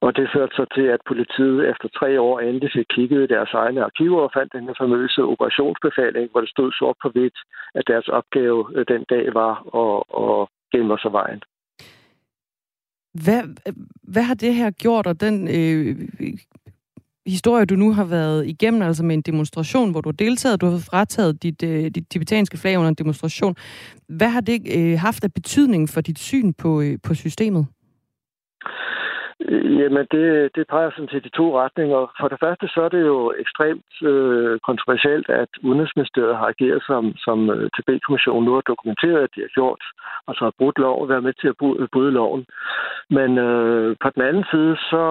[0.05, 3.53] Og det førte så til, at politiet efter tre år endelig fik kigget i deres
[3.53, 7.37] egne arkiver og fandt den her famøse operationsbefaling, hvor det stod sort på hvidt,
[7.75, 10.39] at deres opgave øh, den dag var at, at
[10.71, 11.41] gemme sig vejen.
[13.23, 13.41] Hvad,
[14.13, 15.95] hvad har det her gjort, og den øh,
[17.25, 20.65] historie, du nu har været igennem, altså med en demonstration, hvor du har deltaget, du
[20.65, 23.55] har frataget dit, øh, dit tibetanske flag under en demonstration.
[24.07, 27.65] Hvad har det øh, haft af betydning for dit syn på, øh, på systemet?
[29.49, 32.01] Øh, jamen, det, det peger sådan til de to retninger.
[32.19, 37.03] For det første, så er det jo ekstremt øh, kontroversielt, at Udenrigsministeriet har ageret som,
[37.25, 39.83] som øh, TB-kommissionen nu har dokumenteret, at de har gjort,
[40.27, 41.57] altså har brudt lov og været med til at
[41.93, 42.45] bryde loven.
[43.09, 45.03] Men øh, på den anden side, så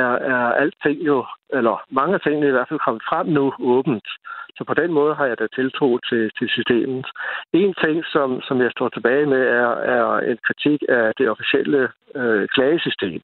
[0.00, 1.26] er, er alting jo,
[1.58, 4.08] eller mange af tingene i hvert fald kommet frem nu åbent.
[4.56, 7.06] Så på den måde har jeg da tiltro til, til systemet.
[7.52, 11.88] En ting, som, som jeg står tilbage med, er, er en kritik af det officielle
[12.14, 13.20] øh, klagesystem.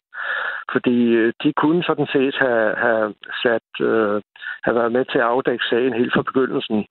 [0.72, 4.22] Fordi øh, de kunne sådan set have, have, sat, øh,
[4.64, 6.86] have været med til at afdække sagen helt fra begyndelsen,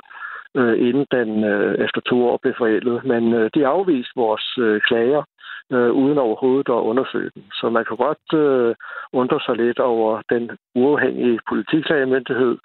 [0.56, 3.04] øh, inden den øh, efter to år blev forældet.
[3.06, 5.24] Men øh, de afviste vores øh, klager,
[5.72, 7.44] øh, uden overhovedet at undersøge den.
[7.54, 8.76] Så man kan godt øh,
[9.14, 12.58] undre sig lidt over den uafhængige politiklagemyndighed,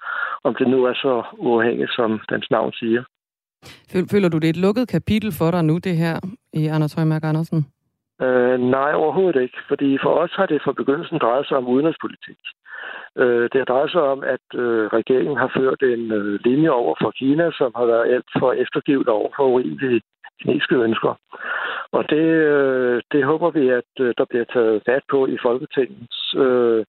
[0.43, 3.03] om det nu er så uafhængigt, som dens navn siger.
[4.11, 6.15] Føler du, det er et lukket kapitel for dig nu, det her,
[6.53, 7.65] i Anders Højmark Andersen?
[8.21, 9.57] Øh, nej, overhovedet ikke.
[9.67, 12.39] Fordi for os har det fra begyndelsen drejet sig om udenrigspolitik.
[13.17, 16.95] Øh, det har drejet sig om, at øh, regeringen har ført en øh, linje over
[17.01, 20.01] for Kina, som har været alt for eftergivet over for urimelige
[20.41, 21.13] kinesiske ønsker.
[21.91, 26.35] Og det, øh, det håber vi, at øh, der bliver taget fat på i Folketingets,
[26.37, 26.85] øh,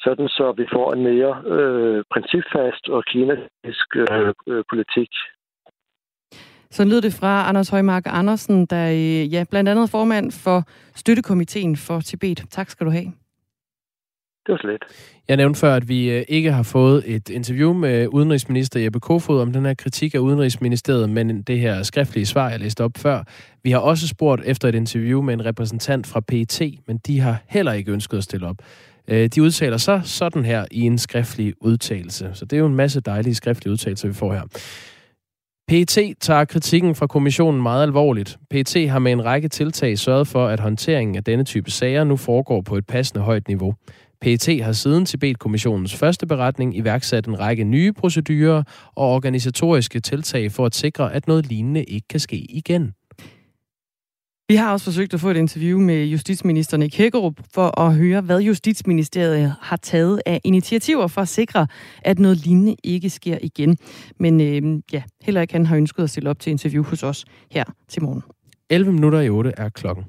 [0.00, 5.10] sådan så vi får en mere øh, principfast og kinesisk øh, øh, politik
[6.70, 10.62] så lød det fra Anders Højmark Andersen, der er ja, blandt andet formand for
[10.94, 12.44] Støttekomiteen for Tibet.
[12.50, 13.12] Tak skal du have.
[14.48, 14.84] Det var slet.
[15.28, 19.00] Jeg nævnte før, at vi øh, ikke har fået et interview med øh, udenrigsminister Jeppe
[19.00, 22.90] Kofod om den her kritik af udenrigsministeriet, men det her skriftlige svar, jeg læste op
[22.96, 23.22] før.
[23.62, 27.42] Vi har også spurgt efter et interview med en repræsentant fra PET, men de har
[27.48, 28.56] heller ikke ønsket at stille op.
[29.08, 32.30] Øh, de udtaler sig sådan her i en skriftlig udtalelse.
[32.34, 34.42] Så det er jo en masse dejlige skriftlige udtalelser, vi får her.
[35.68, 38.38] PET tager kritikken fra kommissionen meget alvorligt.
[38.50, 42.16] PET har med en række tiltag sørget for, at håndteringen af denne type sager nu
[42.16, 43.74] foregår på et passende højt niveau.
[44.20, 48.62] PET har siden Tibet-kommissionens første beretning iværksat en række nye procedurer
[48.96, 52.92] og organisatoriske tiltag for at sikre, at noget lignende ikke kan ske igen.
[54.50, 58.20] Vi har også forsøgt at få et interview med justitsministeren i Hækkerup for at høre,
[58.20, 61.66] hvad Justitsministeriet har taget af initiativer for at sikre,
[62.02, 63.76] at noget lignende ikke sker igen.
[64.18, 67.24] Men øh, ja, heller ikke han har ønsket at stille op til interview hos os
[67.50, 68.22] her til morgen.
[68.70, 70.04] 11 minutter i 8 er klokken.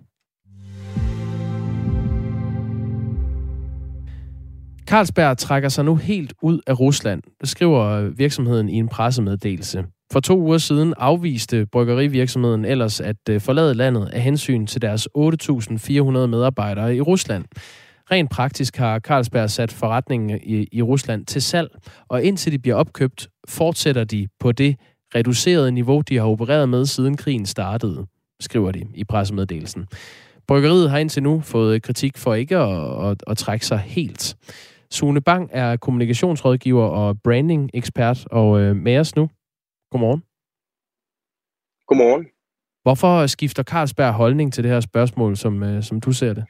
[4.89, 9.85] Carlsberg trækker sig nu helt ud af Rusland, det skriver virksomheden i en pressemeddelelse.
[10.13, 15.07] For to uger siden afviste bryggerivirksomheden ellers at øh, forlade landet af hensyn til deres
[15.17, 17.45] 8.400 medarbejdere i Rusland.
[18.11, 21.69] Rent praktisk har Carlsberg sat forretningen i, i Rusland til salg,
[22.07, 24.75] og indtil de bliver opkøbt, fortsætter de på det
[25.15, 28.05] reducerede niveau, de har opereret med siden krigen startede,
[28.39, 29.87] skriver de i pressemeddelelsen.
[30.47, 34.35] Bryggeriet har indtil nu fået kritik for ikke at, at, at trække sig helt.
[34.91, 39.29] Sune Bang er kommunikationsrådgiver og branding-ekspert, og øh, med os nu.
[39.91, 40.23] Godmorgen.
[41.87, 42.27] Godmorgen.
[42.83, 46.45] Hvorfor skifter Carlsberg holdning til det her spørgsmål, som, øh, som du ser det?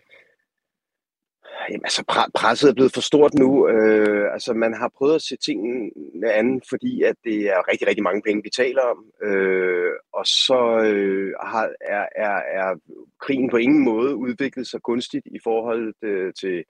[1.70, 3.68] Jamen, altså, pre- presset er blevet for stort nu.
[3.70, 8.04] Øh, altså, man har prøvet at se tingene an, fordi at det er rigtig, rigtig
[8.04, 9.28] mange penge, vi taler om.
[9.28, 12.76] Øh, og så øh, har, er, er, er
[13.20, 16.64] krigen på ingen måde udviklet sig gunstigt i forhold øh, til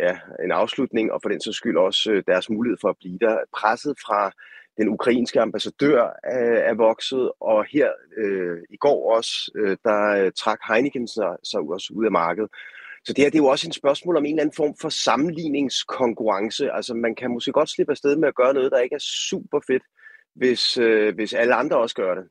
[0.00, 3.18] ja, en afslutning, og for den så skyld også øh, deres mulighed for at blive
[3.18, 3.38] der.
[3.56, 4.32] Presset fra
[4.78, 7.88] den ukrainske ambassadør er, er vokset, og her
[8.18, 12.50] øh, i går også, øh, der øh, trak Heineken sig, sig også ud af markedet.
[13.04, 14.88] Så det her det er jo også et spørgsmål om en eller anden form for
[14.88, 16.72] sammenligningskonkurrence.
[16.72, 19.60] Altså man kan måske godt slippe afsted med at gøre noget, der ikke er super
[19.66, 19.82] fedt,
[20.34, 22.24] hvis, øh, hvis alle andre også gør det.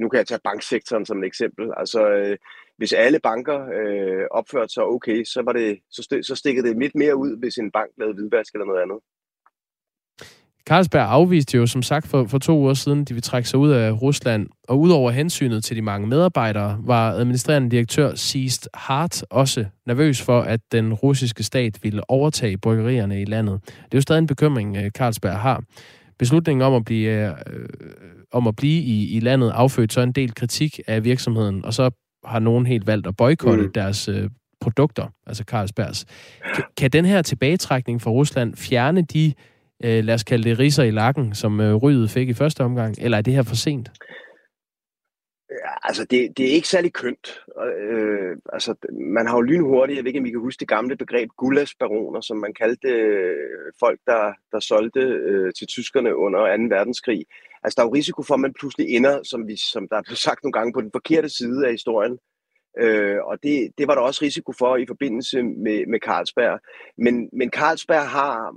[0.00, 1.70] Nu kan jeg tage banksektoren som et eksempel.
[1.76, 2.36] Altså øh,
[2.78, 6.78] hvis alle banker øh, opførte sig okay, så, var det, så, st- så stikkede det
[6.78, 8.98] lidt mere ud, hvis en bank lavede hvidvask eller noget andet.
[10.68, 13.70] Carlsberg afviste jo som sagt for, for to uger siden, de vil trække sig ud
[13.70, 14.46] af Rusland.
[14.68, 20.40] Og udover hensynet til de mange medarbejdere, var administrerende direktør Seast Hart også nervøs for,
[20.40, 23.60] at den russiske stat ville overtage bryggerierne i landet.
[23.64, 25.62] Det er jo stadig en bekymring, øh, Carlsberg har.
[26.18, 27.68] Beslutningen om at blive, øh, øh,
[28.32, 31.90] om at blive i, i landet affødte så en del kritik af virksomheden, og så
[32.26, 33.72] har nogen helt valgt at boykotte mm.
[33.72, 36.04] deres øh, produkter, altså Carlsbergs.
[36.54, 39.34] Kan, kan den her tilbagetrækning fra Rusland fjerne de
[39.84, 42.94] øh, lad os kalde det riser i lakken, som øh, Rydet fik i første omgang,
[42.98, 43.90] eller er det her for sent?
[45.50, 47.40] Ja, altså, det, det er ikke særlig kønt.
[47.80, 50.96] Øh, altså, man har jo lynhurtigt, jeg ved ikke, om I kan huske det gamle
[50.96, 56.62] begreb gulasbaroner, som man kaldte øh, folk, der, der solgte øh, til tyskerne under 2.
[56.76, 57.24] verdenskrig.
[57.62, 60.02] Altså, der er jo risiko for, at man pludselig ender, som, vi, som der er
[60.02, 62.18] blevet sagt nogle gange, på den forkerte side af historien.
[62.78, 66.60] Øh, og det, det var der også risiko for i forbindelse med, med Carlsberg.
[66.98, 68.56] Men, men Carlsberg har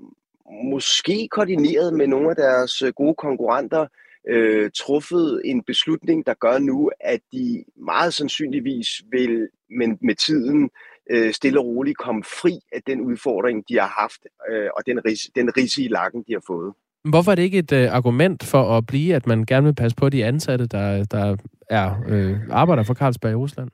[0.72, 3.88] måske koordineret med nogle af deres øh, gode konkurrenter,
[4.28, 10.70] øh, truffet en beslutning, der gør nu, at de meget sandsynligvis vil med, med tiden
[11.12, 15.06] øh, stille og roligt komme fri af den udfordring, de har haft, øh, og den,
[15.06, 16.74] ris, den risige i lakken, de har fået.
[17.04, 19.96] Hvorfor er det ikke et øh, argument for at blive, at man gerne vil passe
[19.96, 21.36] på de ansatte, der, der
[21.70, 23.70] er øh, arbejder for Carlsberg i Rusland?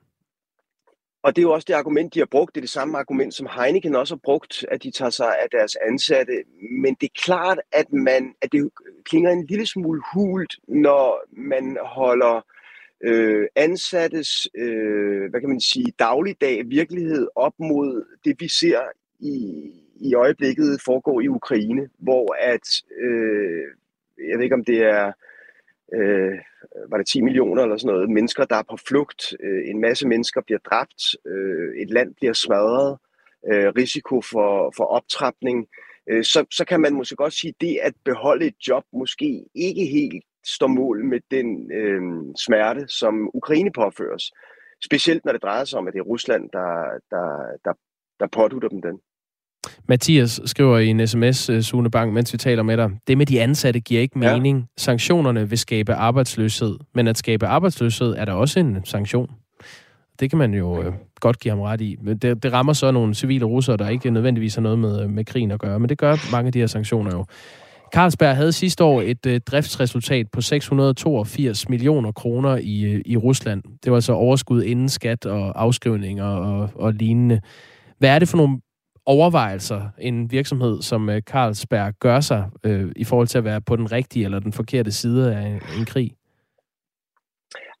[1.26, 2.54] Og det er jo også det argument, de har brugt.
[2.54, 5.48] Det er det samme argument, som Heineken også har brugt, at de tager sig af
[5.52, 6.32] deres ansatte.
[6.82, 8.70] Men det er klart, at, man, at det
[9.04, 12.46] klinger en lille smule hult, når man holder
[13.04, 18.80] øh, ansattes, øh, hvad kan man sige, dagligdag virkelighed op mod det, vi ser
[19.20, 19.70] i,
[20.00, 22.68] i øjeblikket foregår i Ukraine, hvor at,
[23.00, 23.64] øh,
[24.30, 25.12] jeg ved ikke om det er
[25.94, 26.38] øh,
[26.90, 29.34] var det 10 millioner eller sådan noget, mennesker, der er på flugt.
[29.40, 31.02] Øh, en masse mennesker bliver dræbt.
[31.26, 32.98] Øh, et land bliver smadret.
[33.52, 35.66] Øh, risiko for, for optrapning.
[36.10, 39.44] Øh, så, så kan man måske godt sige, at det at beholde et job måske
[39.54, 42.02] ikke helt står mål med den øh,
[42.36, 44.32] smerte, som Ukraine påføres.
[44.84, 47.26] Specielt når det drejer sig om, at det er Rusland, der, der,
[47.64, 47.72] der,
[48.20, 49.00] der pådutter dem den.
[49.88, 52.90] Mathias skriver i en sms, øh, Sune Bang, mens vi taler med dig.
[53.06, 54.58] Det med de ansatte giver ikke mening.
[54.58, 54.64] Ja.
[54.76, 59.30] Sanktionerne vil skabe arbejdsløshed, men at skabe arbejdsløshed er der også en sanktion.
[60.20, 61.96] Det kan man jo øh, godt give ham ret i.
[62.00, 65.24] Men det, det rammer så nogle civile russere, der ikke nødvendigvis har noget med, med
[65.24, 65.80] krigen at gøre.
[65.80, 67.24] Men det gør mange af de her sanktioner jo.
[67.94, 73.62] Carlsberg havde sidste år et øh, driftsresultat på 682 millioner kroner i, øh, i Rusland.
[73.84, 77.40] Det var altså overskud inden skat og afskrivninger og, og lignende.
[77.98, 78.60] Hvad er det for nogle
[79.06, 83.76] overvejelser en virksomhed som øh, Carlsberg gør sig øh, i forhold til at være på
[83.76, 86.16] den rigtige eller den forkerte side af en, en krig?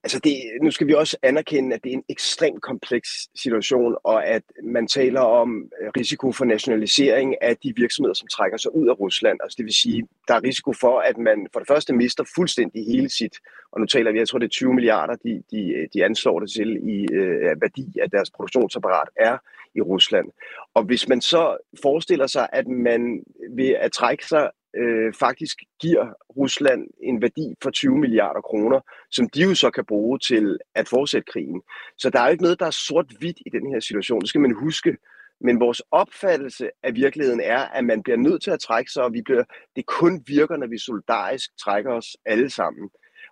[0.06, 4.26] Altså det, nu skal vi også anerkende, at det er en ekstremt kompleks situation, og
[4.26, 8.88] at man taler om øh, risiko for nationalisering af de virksomheder, som trækker sig ud
[8.88, 9.38] af Rusland.
[9.42, 12.86] Altså det vil sige, der er risiko for, at man for det første mister fuldstændig
[12.86, 13.34] hele sit,
[13.72, 16.40] og nu taler vi, jeg tror det er 20 milliarder, de, de, øh, de anslår
[16.40, 19.38] det til i øh, værdi af deres produktionsapparat er
[19.76, 20.26] i Rusland.
[20.74, 23.22] Og hvis man så forestiller sig, at man
[23.56, 26.06] ved at trække sig øh, faktisk giver
[26.36, 30.88] Rusland en værdi for 20 milliarder kroner, som de jo så kan bruge til at
[30.88, 31.62] fortsætte krigen.
[31.98, 34.20] Så der er jo ikke noget, der er sort-hvidt i den her situation.
[34.20, 34.96] Det skal man huske.
[35.40, 39.12] Men vores opfattelse af virkeligheden er, at man bliver nødt til at trække sig, og
[39.12, 39.44] vi bliver,
[39.76, 42.90] det kun virker, når vi solidarisk trækker os alle sammen.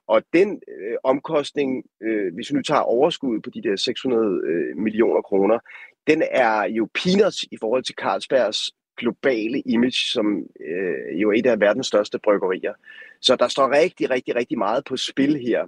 [0.09, 4.77] Og den øh, omkostning, øh, hvis vi nu tager overskud på de der 600 øh,
[4.77, 5.59] millioner kroner,
[6.07, 10.27] den er jo peanuts i forhold til Carlsbergs globale image, som
[10.61, 12.73] øh, jo er et af verdens største bryggerier.
[13.21, 15.67] Så der står rigtig, rigtig, rigtig meget på spil her.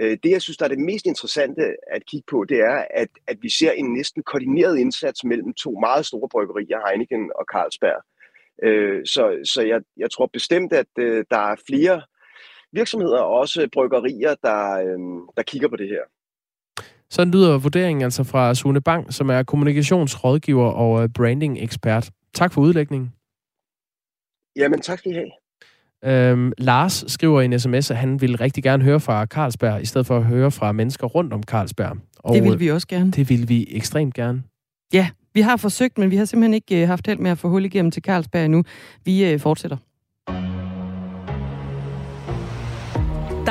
[0.00, 1.62] Øh, det, jeg synes, der er det mest interessante
[1.92, 5.70] at kigge på, det er, at, at vi ser en næsten koordineret indsats mellem to
[5.80, 8.02] meget store bryggerier, Heineken og Carlsberg.
[8.62, 12.02] Øh, så så jeg, jeg tror bestemt, at øh, der er flere
[12.72, 14.98] virksomheder og også bryggerier, der, øh,
[15.36, 16.02] der kigger på det her.
[17.10, 22.10] Sådan lyder vurderingen altså fra Sune Bang, som er kommunikationsrådgiver og øh, branding-ekspert.
[22.34, 23.12] Tak for udlægningen.
[24.56, 25.30] Jamen, tak skal I have.
[26.04, 29.86] Øhm, Lars skriver i en sms, at han vil rigtig gerne høre fra Carlsberg, i
[29.86, 31.96] stedet for at høre fra mennesker rundt om Carlsberg.
[32.18, 33.10] Og det vil vi også gerne.
[33.10, 34.42] Det vil vi ekstremt gerne.
[34.92, 37.48] Ja, vi har forsøgt, men vi har simpelthen ikke øh, haft held med at få
[37.48, 38.64] hul igennem til Carlsberg endnu.
[39.04, 39.76] Vi øh, fortsætter.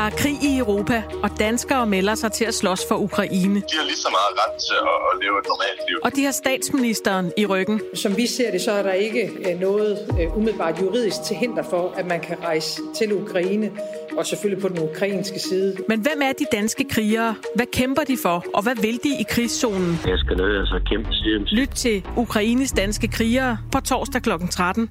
[0.08, 3.56] Er krig i Europa, og danskere melder sig til at slås for Ukraine.
[3.56, 5.98] De har lige så meget ret til at leve et normalt liv.
[6.04, 7.82] Og de har statsministeren i ryggen.
[7.94, 11.64] Som vi ser det, så er der ikke øh, noget øh, umiddelbart juridisk til hinder
[11.64, 13.72] for, at man kan rejse til Ukraine,
[14.18, 15.76] og selvfølgelig på den ukrainske side.
[15.88, 17.36] Men hvem er de danske krigere?
[17.56, 20.00] Hvad kæmper de for, og hvad vil de i krigszonen?
[20.08, 21.44] Jeg skal nødt altså kæmpe siden.
[21.44, 24.30] Lyt til Ukraines danske krigere på torsdag kl.
[24.52, 24.90] 13.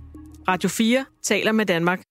[0.48, 2.05] Radio 4 taler med Danmark.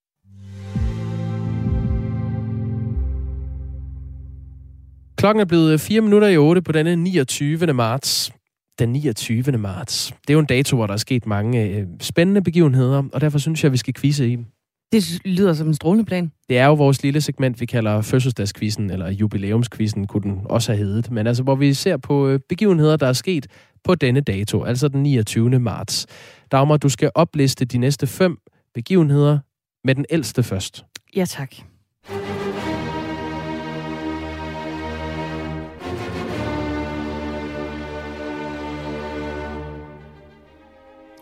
[5.26, 7.58] Klokken er blevet 4 minutter i 8 på denne 29.
[7.74, 8.32] marts.
[8.80, 9.44] Den 29.
[9.44, 10.14] marts.
[10.22, 13.40] Det er jo en dato, hvor der er sket mange øh, spændende begivenheder, og derfor
[13.40, 14.46] synes jeg, at vi skal quizze i dem.
[14.92, 16.32] Det lyder som en strålende plan.
[16.50, 20.86] Det er jo vores lille segment, vi kalder fødselsdagskvisten, eller jubilæumskvisten kunne den også have
[20.86, 21.12] heddet.
[21.12, 23.48] Men altså, hvor vi ser på øh, begivenheder, der er sket
[23.84, 25.60] på denne dato, altså den 29.
[25.60, 26.08] marts.
[26.52, 28.38] Dagmar, du skal opliste de næste fem
[28.74, 29.40] begivenheder
[29.84, 30.86] med den ældste først.
[31.16, 31.56] Ja, tak.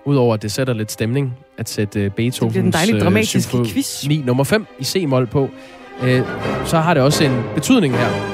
[0.06, 4.08] Udover at det sætter lidt stemning at sætte Beethovens det dejligt dramatiske symfoni quiz.
[4.26, 5.50] nummer 5 i C-mol på,
[6.04, 6.22] øh,
[6.66, 8.34] så har det også en betydning her.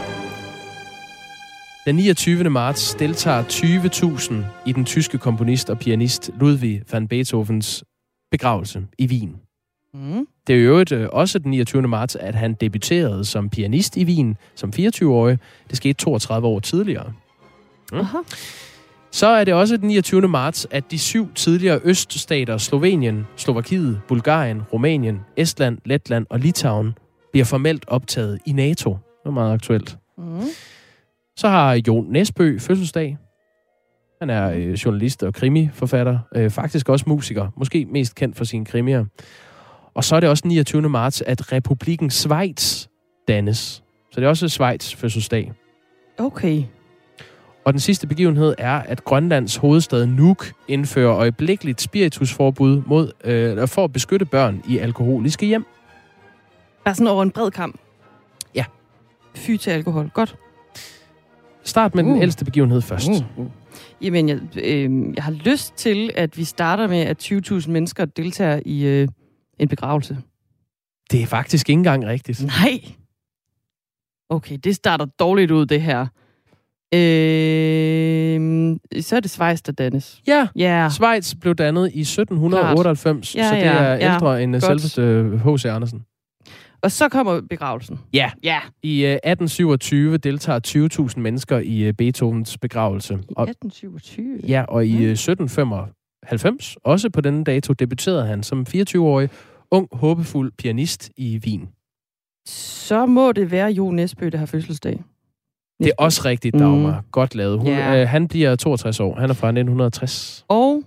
[1.86, 2.50] Den 29.
[2.50, 4.34] marts deltager 20.000
[4.66, 7.84] i den tyske komponist og pianist Ludwig van Beethovens
[8.32, 9.36] begravelse i Wien.
[9.94, 10.28] Mm.
[10.48, 11.82] Det er jo øvrigt øh, også den 29.
[11.88, 15.38] marts, at han debuterede som pianist i Wien som 24-årig.
[15.70, 17.14] Det skete 32 år tidligere.
[17.92, 18.00] Mm.
[18.00, 18.18] Aha.
[19.12, 20.28] Så er det også den 29.
[20.28, 26.93] marts, at de syv tidligere øststater, Slovenien, Slovakiet, Bulgarien, Rumænien, Estland, Letland og Litauen,
[27.32, 28.89] bliver formelt optaget i NATO.
[28.89, 29.97] Det er meget aktuelt.
[30.18, 30.41] Mm.
[31.36, 33.18] Så har Jon Nesbø fødselsdag.
[34.20, 36.20] Han er øh, journalist og krimiforfatter.
[36.36, 37.47] Øh, faktisk også musiker.
[37.57, 39.05] Måske mest kendt for sine krimier.
[39.93, 40.89] Og så er det også den 29.
[40.89, 42.88] marts, at republikken Schweiz
[43.28, 43.84] dannes.
[44.12, 45.51] Så det er også Schweiz fødselsdag.
[46.18, 46.64] Okay.
[47.70, 53.84] Og den sidste begivenhed er, at Grønlands hovedstad Nuuk indfører øjeblikkeligt spiritusforbud mod, øh, for
[53.84, 55.66] at beskytte børn i alkoholiske hjem.
[56.86, 57.80] Bare sådan over en bred kamp.
[58.56, 58.66] Ja.
[59.36, 60.10] Fy til alkohol.
[60.14, 60.36] Godt.
[61.64, 62.10] Start med uh.
[62.10, 62.22] den Uh.
[62.22, 63.10] ældste begivenhed først.
[63.38, 63.46] Uh.
[64.02, 68.60] Jamen, jeg, øh, jeg har lyst til, at vi starter med, at 20.000 mennesker deltager
[68.66, 69.08] i øh,
[69.60, 70.18] en begravelse.
[71.12, 72.44] Det er faktisk ikke engang rigtigt.
[72.44, 72.82] Nej.
[74.30, 76.08] Okay, det starter dårligt ud, det her.
[76.94, 80.22] Øh, så er det Schweiz, der dannes.
[80.28, 84.14] Ja, Ja, Schweiz blev dannet i 1798, Ja, så det ja, er ja.
[84.14, 84.64] ældre end Godt.
[84.64, 85.66] selveste H.C.
[85.66, 86.02] Andersen.
[86.82, 88.00] og så kommer begravelsen.
[88.14, 88.32] Ja.
[88.44, 93.14] Ja, I øh, 1827 deltager 20.000 mennesker i øh, Beethovens begravelse.
[93.14, 94.40] i Og, 1827.
[94.48, 99.30] ja, og i øh, 1795, også på denne dato, debuterede han som 24-årig
[99.72, 101.70] ung, håbefuld pianist i Wien.
[102.48, 105.04] Så må det være Jo Nesbø, der har fødselsdag.
[105.80, 107.00] Det er også rigtigt, Dagmar.
[107.00, 107.06] Mm.
[107.12, 107.60] Godt lavet.
[107.60, 108.02] Hun, Ja.
[108.02, 109.16] øh, han bliver 62 år.
[109.20, 110.46] Han er fra 1960.
[110.48, 110.84] Og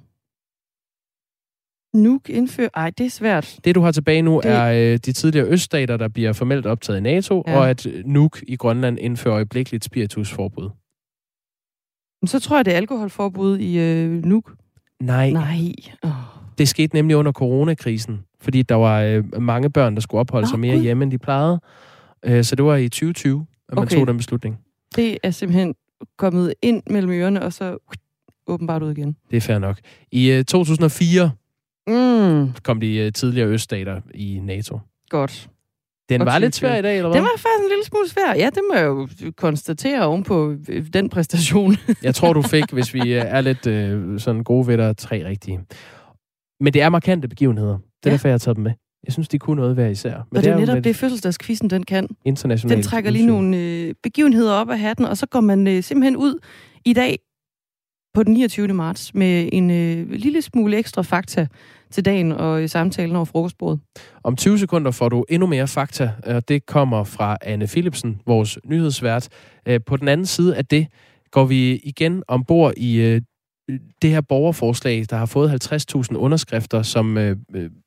[1.94, 2.68] Nuuk indfører...
[2.74, 3.58] Ej, det er svært.
[3.64, 6.98] Det, du har tilbage nu, Det- er øh, de tidligere øststater, der bliver formelt optaget
[6.98, 7.56] i NATO, Ja.
[7.58, 10.70] og at øh, Nuuk i Grønland indfører øjeblikkeligt spiritusforbud.
[12.26, 14.52] Så tror jeg, det er alkoholforbud i øh, Nuuk.
[15.00, 15.72] Nej, Nej.
[16.02, 16.10] Oh.
[16.58, 20.50] det skete nemlig under coronakrisen, fordi der var øh, mange børn, der skulle opholde Nå,
[20.50, 20.82] sig mere Gud.
[20.82, 21.60] hjemme, end de plejede.
[22.24, 23.96] Øh, så det var i 2020, at man Okay.
[23.96, 24.58] tog den beslutning.
[24.96, 25.74] Det er simpelthen
[26.18, 27.78] kommet ind mellem ørerne, og så
[28.46, 29.16] åbenbart ud igen.
[29.30, 29.78] Det er fair nok.
[30.12, 31.30] I øh, 2004
[31.86, 34.78] Mm, kom de øh, tidligere øststater i NATO.
[35.08, 35.48] godt.
[36.08, 36.68] Den Og var lidt 2020.
[36.70, 37.16] svær i dag, eller hvad?
[37.16, 38.34] Det var faktisk en lille smule svær.
[38.36, 41.76] Ja, det må jeg jo konstatere ovenpå øh, den præstation.
[42.02, 45.26] Jeg tror, du fik, hvis vi øh, er lidt øh, sådan gode ved dig, tre
[45.26, 45.60] rigtige.
[46.60, 47.72] Men det er markante begivenheder.
[47.78, 48.10] Det er Ja.
[48.10, 48.72] derfor, jeg har taget dem med.
[49.04, 50.14] Jeg synes, de kunne noget hver især.
[50.30, 52.08] Men og det er jo netop det, fødselsdagskvisten den kan.
[52.24, 55.82] Internationalt Den trækker lige nogle øh, begivenheder op af hatten, og så går man øh,
[55.82, 56.38] simpelthen ud
[56.84, 57.18] i dag
[58.14, 58.68] på den 29.
[58.68, 61.46] marts med en øh, lille smule ekstra fakta
[61.90, 63.80] til dagen og i samtalen over frokostbordet.
[64.24, 68.58] Om 20 sekunder får du endnu mere fakta, og det kommer fra Anne Philipsen, vores
[68.64, 69.28] nyhedsvært.
[69.66, 70.86] Øh, på den anden side af det
[71.30, 73.20] går vi igen ombord i øh,
[74.02, 77.36] det her borgerforslag, der har fået 50.000 underskrifter, som øh,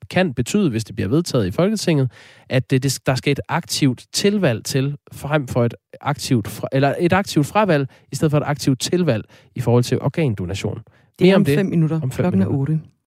[0.09, 2.11] kan betyde, hvis det bliver vedtaget i Folketinget,
[2.49, 6.95] at det, det, der skal et aktivt tilvalg til, frem for et aktivt, fra, eller
[6.99, 10.79] et aktivt fravalg, i stedet for et aktivt tilvalg i forhold til organdonation.
[11.19, 12.01] Det er om, om det, fem minutter.
[12.01, 12.57] Om fem Klokken minutter.
[12.57, 12.79] er 8.